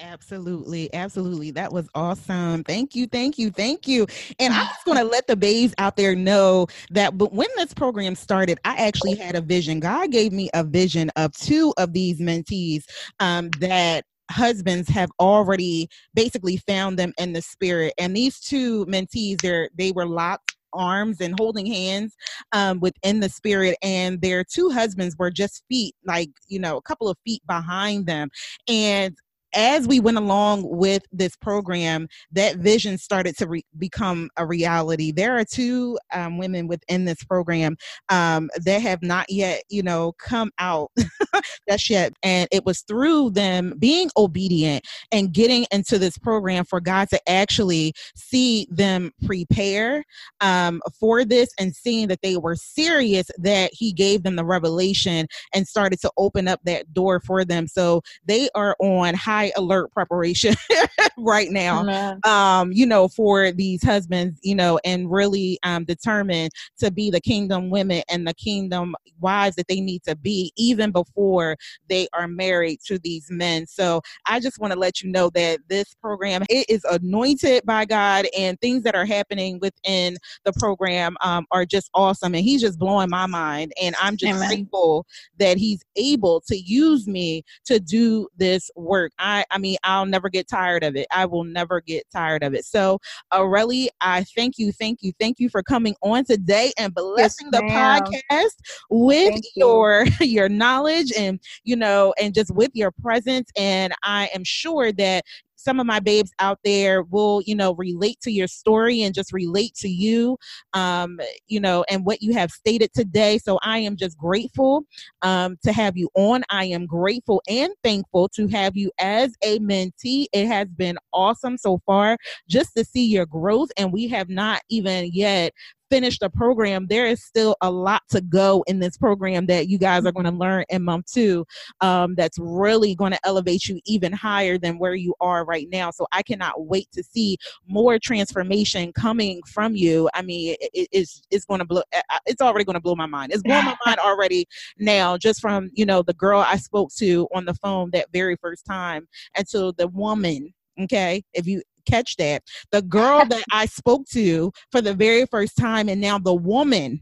Absolutely, 0.00 0.92
absolutely. 0.94 1.50
That 1.50 1.72
was 1.72 1.88
awesome. 1.94 2.62
Thank 2.62 2.94
you, 2.94 3.06
thank 3.08 3.36
you, 3.36 3.50
thank 3.50 3.88
you. 3.88 4.06
And 4.38 4.54
I'm 4.54 4.66
just 4.68 4.84
going 4.84 4.98
to 4.98 5.04
let 5.04 5.26
the 5.26 5.34
babes 5.34 5.74
out 5.78 5.96
there 5.96 6.14
know 6.14 6.68
that 6.90 7.18
but 7.18 7.32
when 7.32 7.48
this 7.56 7.74
program 7.74 8.14
started, 8.14 8.60
I 8.64 8.76
actually 8.76 9.16
had 9.16 9.34
a 9.34 9.40
vision. 9.40 9.80
God 9.80 10.12
gave 10.12 10.32
me 10.32 10.50
a 10.54 10.62
vision 10.62 11.10
of 11.16 11.32
two 11.32 11.74
of 11.78 11.92
these 11.92 12.20
mentees 12.20 12.84
um, 13.18 13.50
that 13.58 14.04
husbands 14.30 14.88
have 14.88 15.10
already 15.18 15.88
basically 16.14 16.58
found 16.58 16.96
them 16.98 17.12
in 17.18 17.32
the 17.32 17.40
spirit 17.40 17.94
and 17.96 18.14
these 18.14 18.38
two 18.40 18.84
mentees 18.84 19.40
they're 19.40 19.70
they 19.78 19.90
were 19.90 20.04
locked 20.04 20.54
arms 20.74 21.22
and 21.22 21.34
holding 21.40 21.64
hands 21.64 22.14
um, 22.52 22.78
within 22.78 23.20
the 23.20 23.28
spirit 23.30 23.74
and 23.82 24.20
their 24.20 24.44
two 24.44 24.68
husbands 24.68 25.16
were 25.18 25.30
just 25.30 25.62
feet 25.70 25.94
like 26.04 26.28
you 26.46 26.58
know 26.58 26.76
a 26.76 26.82
couple 26.82 27.08
of 27.08 27.16
feet 27.24 27.40
behind 27.46 28.06
them 28.06 28.28
and 28.68 29.16
as 29.54 29.88
we 29.88 30.00
went 30.00 30.18
along 30.18 30.62
with 30.64 31.02
this 31.12 31.36
program, 31.36 32.08
that 32.32 32.56
vision 32.56 32.98
started 32.98 33.36
to 33.38 33.46
re- 33.46 33.64
become 33.78 34.30
a 34.36 34.46
reality. 34.46 35.12
There 35.12 35.38
are 35.38 35.44
two 35.44 35.98
um, 36.12 36.38
women 36.38 36.66
within 36.66 37.04
this 37.04 37.22
program 37.24 37.76
um, 38.08 38.50
that 38.64 38.82
have 38.82 39.02
not 39.02 39.26
yet, 39.30 39.62
you 39.68 39.82
know, 39.82 40.12
come 40.18 40.50
out 40.58 40.90
that's 41.66 41.88
yet. 41.88 42.12
And 42.22 42.48
it 42.50 42.64
was 42.64 42.82
through 42.82 43.30
them 43.30 43.74
being 43.78 44.10
obedient 44.16 44.84
and 45.12 45.32
getting 45.32 45.66
into 45.70 45.98
this 45.98 46.18
program 46.18 46.64
for 46.64 46.80
God 46.80 47.08
to 47.10 47.30
actually 47.30 47.94
see 48.16 48.66
them 48.70 49.12
prepare 49.24 50.04
um, 50.40 50.80
for 50.98 51.24
this 51.24 51.50
and 51.58 51.74
seeing 51.74 52.08
that 52.08 52.22
they 52.22 52.36
were 52.36 52.56
serious 52.56 53.30
that 53.38 53.70
He 53.72 53.92
gave 53.92 54.22
them 54.22 54.36
the 54.36 54.44
revelation 54.44 55.26
and 55.54 55.66
started 55.66 56.00
to 56.00 56.10
open 56.16 56.48
up 56.48 56.60
that 56.64 56.92
door 56.92 57.20
for 57.20 57.44
them. 57.44 57.66
So 57.66 58.02
they 58.24 58.48
are 58.54 58.76
on 58.80 59.14
high 59.14 59.37
high 59.38 59.52
alert 59.56 59.92
preparation 59.92 60.54
right 61.18 61.50
now 61.50 61.82
um 62.24 62.72
you 62.72 62.84
know 62.86 63.08
for 63.08 63.52
these 63.52 63.82
husbands 63.84 64.38
you 64.42 64.54
know 64.54 64.80
and 64.84 65.10
really 65.10 65.58
um 65.62 65.84
determined 65.84 66.50
to 66.78 66.90
be 66.90 67.10
the 67.10 67.20
kingdom 67.20 67.70
women 67.70 68.02
and 68.10 68.26
the 68.26 68.34
kingdom 68.34 68.94
wives 69.20 69.56
that 69.56 69.68
they 69.68 69.80
need 69.80 70.02
to 70.02 70.16
be 70.16 70.52
even 70.56 70.90
before 70.90 71.56
they 71.88 72.06
are 72.12 72.28
married 72.28 72.78
to 72.84 72.98
these 72.98 73.26
men. 73.30 73.66
So 73.66 74.00
i 74.26 74.40
just 74.40 74.58
want 74.58 74.72
to 74.72 74.78
let 74.78 75.02
you 75.02 75.10
know 75.10 75.30
that 75.30 75.60
this 75.68 75.94
program 75.94 76.42
it 76.48 76.66
is 76.68 76.84
anointed 76.84 77.64
by 77.64 77.84
god 77.84 78.26
and 78.36 78.60
things 78.60 78.82
that 78.82 78.94
are 78.94 79.04
happening 79.04 79.58
within 79.60 80.16
the 80.44 80.52
program 80.54 81.16
um, 81.22 81.46
are 81.50 81.64
just 81.64 81.90
awesome 81.94 82.34
and 82.34 82.44
he's 82.44 82.60
just 82.60 82.78
blowing 82.78 83.10
my 83.10 83.26
mind 83.26 83.72
and 83.80 83.94
i'm 84.00 84.16
just 84.16 84.34
Amen. 84.34 84.48
grateful 84.48 85.06
that 85.38 85.56
he's 85.56 85.82
able 85.96 86.40
to 86.40 86.56
use 86.56 87.06
me 87.06 87.44
to 87.64 87.78
do 87.80 88.28
this 88.36 88.70
work 88.76 89.12
I, 89.28 89.44
I 89.50 89.58
mean, 89.58 89.76
I'll 89.84 90.06
never 90.06 90.30
get 90.30 90.48
tired 90.48 90.82
of 90.82 90.96
it. 90.96 91.06
I 91.12 91.26
will 91.26 91.44
never 91.44 91.82
get 91.82 92.04
tired 92.10 92.42
of 92.42 92.54
it. 92.54 92.64
So, 92.64 92.98
Arely, 93.32 93.88
I 94.00 94.24
thank 94.34 94.58
you, 94.58 94.72
thank 94.72 95.00
you, 95.02 95.12
thank 95.20 95.38
you 95.38 95.50
for 95.50 95.62
coming 95.62 95.94
on 96.02 96.24
today 96.24 96.72
and 96.78 96.94
blessing 96.94 97.50
yes, 97.52 97.60
the 97.60 97.74
podcast 97.74 98.54
with 98.88 99.28
thank 99.28 99.44
your 99.54 100.06
you. 100.06 100.12
your 100.26 100.48
knowledge 100.48 101.12
and 101.16 101.38
you 101.64 101.76
know, 101.76 102.14
and 102.20 102.32
just 102.32 102.54
with 102.54 102.70
your 102.72 102.90
presence. 103.02 103.50
And 103.56 103.92
I 104.02 104.30
am 104.34 104.44
sure 104.44 104.92
that 104.92 105.24
some 105.58 105.80
of 105.80 105.86
my 105.86 106.00
babes 106.00 106.32
out 106.38 106.58
there 106.64 107.02
will, 107.02 107.42
you 107.44 107.54
know, 107.54 107.74
relate 107.74 108.20
to 108.22 108.30
your 108.30 108.46
story 108.46 109.02
and 109.02 109.14
just 109.14 109.32
relate 109.32 109.74
to 109.74 109.88
you, 109.88 110.38
um, 110.72 111.20
you 111.48 111.58
know, 111.60 111.84
and 111.90 112.06
what 112.06 112.22
you 112.22 112.32
have 112.32 112.50
stated 112.50 112.92
today. 112.94 113.38
So 113.38 113.58
I 113.62 113.78
am 113.80 113.96
just 113.96 114.16
grateful 114.16 114.84
um, 115.22 115.56
to 115.64 115.72
have 115.72 115.96
you 115.96 116.08
on. 116.14 116.44
I 116.48 116.66
am 116.66 116.86
grateful 116.86 117.42
and 117.48 117.72
thankful 117.82 118.28
to 118.30 118.46
have 118.48 118.76
you 118.76 118.90
as 119.00 119.34
a 119.42 119.58
mentee. 119.58 120.26
It 120.32 120.46
has 120.46 120.68
been 120.68 120.96
awesome 121.12 121.58
so 121.58 121.80
far 121.84 122.16
just 122.48 122.76
to 122.76 122.84
see 122.84 123.04
your 123.04 123.26
growth, 123.26 123.70
and 123.76 123.92
we 123.92 124.06
have 124.08 124.28
not 124.28 124.62
even 124.68 125.10
yet 125.12 125.52
finish 125.90 126.18
the 126.18 126.30
program, 126.30 126.86
there 126.88 127.06
is 127.06 127.24
still 127.24 127.56
a 127.60 127.70
lot 127.70 128.02
to 128.10 128.20
go 128.20 128.64
in 128.66 128.78
this 128.78 128.96
program 128.96 129.46
that 129.46 129.68
you 129.68 129.78
guys 129.78 130.04
are 130.04 130.12
going 130.12 130.26
to 130.26 130.32
learn 130.32 130.64
in 130.68 130.82
month 130.82 131.06
two 131.12 131.46
um, 131.80 132.14
that's 132.14 132.38
really 132.38 132.94
going 132.94 133.12
to 133.12 133.20
elevate 133.24 133.68
you 133.68 133.80
even 133.86 134.12
higher 134.12 134.58
than 134.58 134.78
where 134.78 134.94
you 134.94 135.14
are 135.20 135.44
right 135.44 135.68
now. 135.70 135.90
So 135.90 136.06
I 136.12 136.22
cannot 136.22 136.66
wait 136.66 136.88
to 136.92 137.02
see 137.02 137.38
more 137.66 137.98
transformation 137.98 138.92
coming 138.92 139.40
from 139.46 139.74
you. 139.74 140.08
I 140.14 140.22
mean, 140.22 140.56
it, 140.60 140.88
it's, 140.92 141.22
it's 141.30 141.44
going 141.44 141.60
to 141.60 141.64
blow, 141.64 141.82
it's 142.26 142.42
already 142.42 142.64
going 142.64 142.74
to 142.74 142.80
blow 142.80 142.94
my 142.94 143.06
mind. 143.06 143.32
It's 143.32 143.42
blowing 143.42 143.64
my 143.64 143.76
mind 143.86 143.98
already 144.00 144.46
now, 144.78 145.16
just 145.16 145.40
from, 145.40 145.70
you 145.72 145.86
know, 145.86 146.02
the 146.02 146.14
girl 146.14 146.40
I 146.40 146.56
spoke 146.56 146.90
to 146.96 147.28
on 147.34 147.44
the 147.44 147.54
phone 147.54 147.90
that 147.92 148.06
very 148.12 148.36
first 148.40 148.64
time 148.64 149.08
and 149.34 149.48
so 149.48 149.72
the 149.72 149.88
woman 149.88 150.52
okay 150.80 151.22
if 151.32 151.46
you 151.46 151.62
catch 151.88 152.16
that. 152.16 152.42
The 152.72 152.82
girl 152.82 153.24
that 153.26 153.44
I 153.52 153.66
spoke 153.66 154.06
to 154.12 154.52
for 154.70 154.80
the 154.80 154.94
very 154.94 155.26
first 155.26 155.56
time, 155.56 155.88
and 155.88 156.00
now 156.00 156.18
the 156.18 156.34
woman 156.34 157.00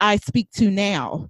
I 0.00 0.16
speak 0.16 0.48
to 0.56 0.70
now, 0.70 1.28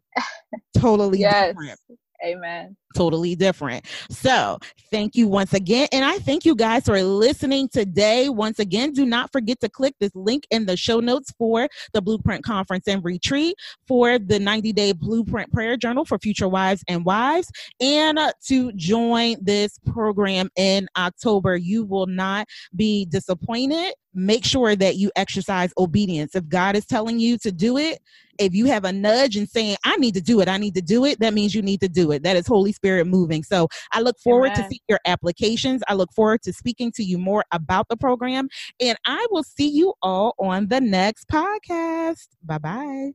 totally 0.77 1.21
yes. 1.21 1.49
different. 1.49 1.81
Amen. 2.25 2.77
Totally 2.95 3.37
different. 3.37 3.87
So, 4.11 4.59
thank 4.91 5.15
you 5.15 5.29
once 5.29 5.55
again. 5.55 5.87
And 5.93 6.05
I 6.05 6.19
thank 6.19 6.45
you 6.45 6.57
guys 6.57 6.85
for 6.85 7.01
listening 7.01 7.69
today. 7.69 8.29
Once 8.29 8.59
again, 8.59 8.93
do 8.93 9.07
not 9.07 9.31
forget 9.31 9.61
to 9.61 9.69
click 9.69 9.95
this 10.01 10.15
link 10.17 10.45
in 10.51 10.67
the 10.67 10.77
show 10.77 10.99
notes 10.99 11.33
for 11.39 11.69
the 11.93 12.03
Blueprint 12.03 12.43
Conference 12.43 12.89
and 12.89 13.05
Retreat, 13.05 13.55
for 13.87 14.19
the 14.19 14.41
90 14.41 14.73
day 14.73 14.93
Blueprint 14.93 15.53
Prayer 15.53 15.77
Journal 15.77 16.05
for 16.05 16.19
future 16.19 16.49
wives 16.49 16.83
and 16.89 17.05
wives, 17.05 17.51
and 17.81 18.19
uh, 18.19 18.33
to 18.47 18.73
join 18.73 19.37
this 19.41 19.79
program 19.87 20.51
in 20.57 20.89
October. 20.97 21.57
You 21.57 21.85
will 21.85 22.07
not 22.07 22.49
be 22.75 23.05
disappointed 23.07 23.95
make 24.15 24.45
sure 24.45 24.75
that 24.75 24.97
you 24.97 25.11
exercise 25.17 25.73
obedience. 25.79 26.35
If 26.35 26.49
God 26.49 26.77
is 26.77 26.85
telling 26.85 27.19
you 27.19 27.39
to 27.39 27.53
do 27.53 27.77
it, 27.79 28.01
if 28.39 28.55
you 28.55 28.67
have 28.67 28.85
a 28.85 28.93
nudge 28.93 29.37
and 29.37 29.49
saying, 29.49 29.77
I 29.85 29.97
need 29.97 30.15
to 30.15 30.21
do 30.21 30.41
it, 30.41 30.49
I 30.49 30.57
need 30.57 30.75
to 30.75 30.81
do 30.81 31.05
it, 31.05 31.21
that 31.21 31.35
means 31.35 31.55
you 31.55 31.63
need 31.63 31.81
to 31.81 31.89
do 31.89 32.11
it. 32.11 32.23
That 32.23 32.37
is 32.37 32.47
Holy 32.47 32.73
Spirit 32.81 33.07
moving. 33.07 33.43
So 33.43 33.69
I 33.93 34.01
look 34.01 34.19
forward 34.19 34.53
Amen. 34.53 34.65
to 34.65 34.69
see 34.71 34.81
your 34.89 35.01
applications. 35.07 35.83
I 35.89 35.95
look 35.95 36.13
forward 36.15 36.43
to 36.43 36.53
speaking 36.53 36.91
to 36.93 37.05
you 37.05 37.19
more 37.19 37.45
about 37.53 37.87
the 37.89 37.97
program. 37.97 38.49
And 38.81 38.97
I 39.07 39.27
will 39.31 39.45
see 39.45 39.69
you 39.69 39.93
all 40.03 40.35
on 40.39 40.69
the 40.69 40.81
next 40.81 41.29
podcast. 41.29 42.29
Bye 42.43 42.59
bye. 42.59 43.09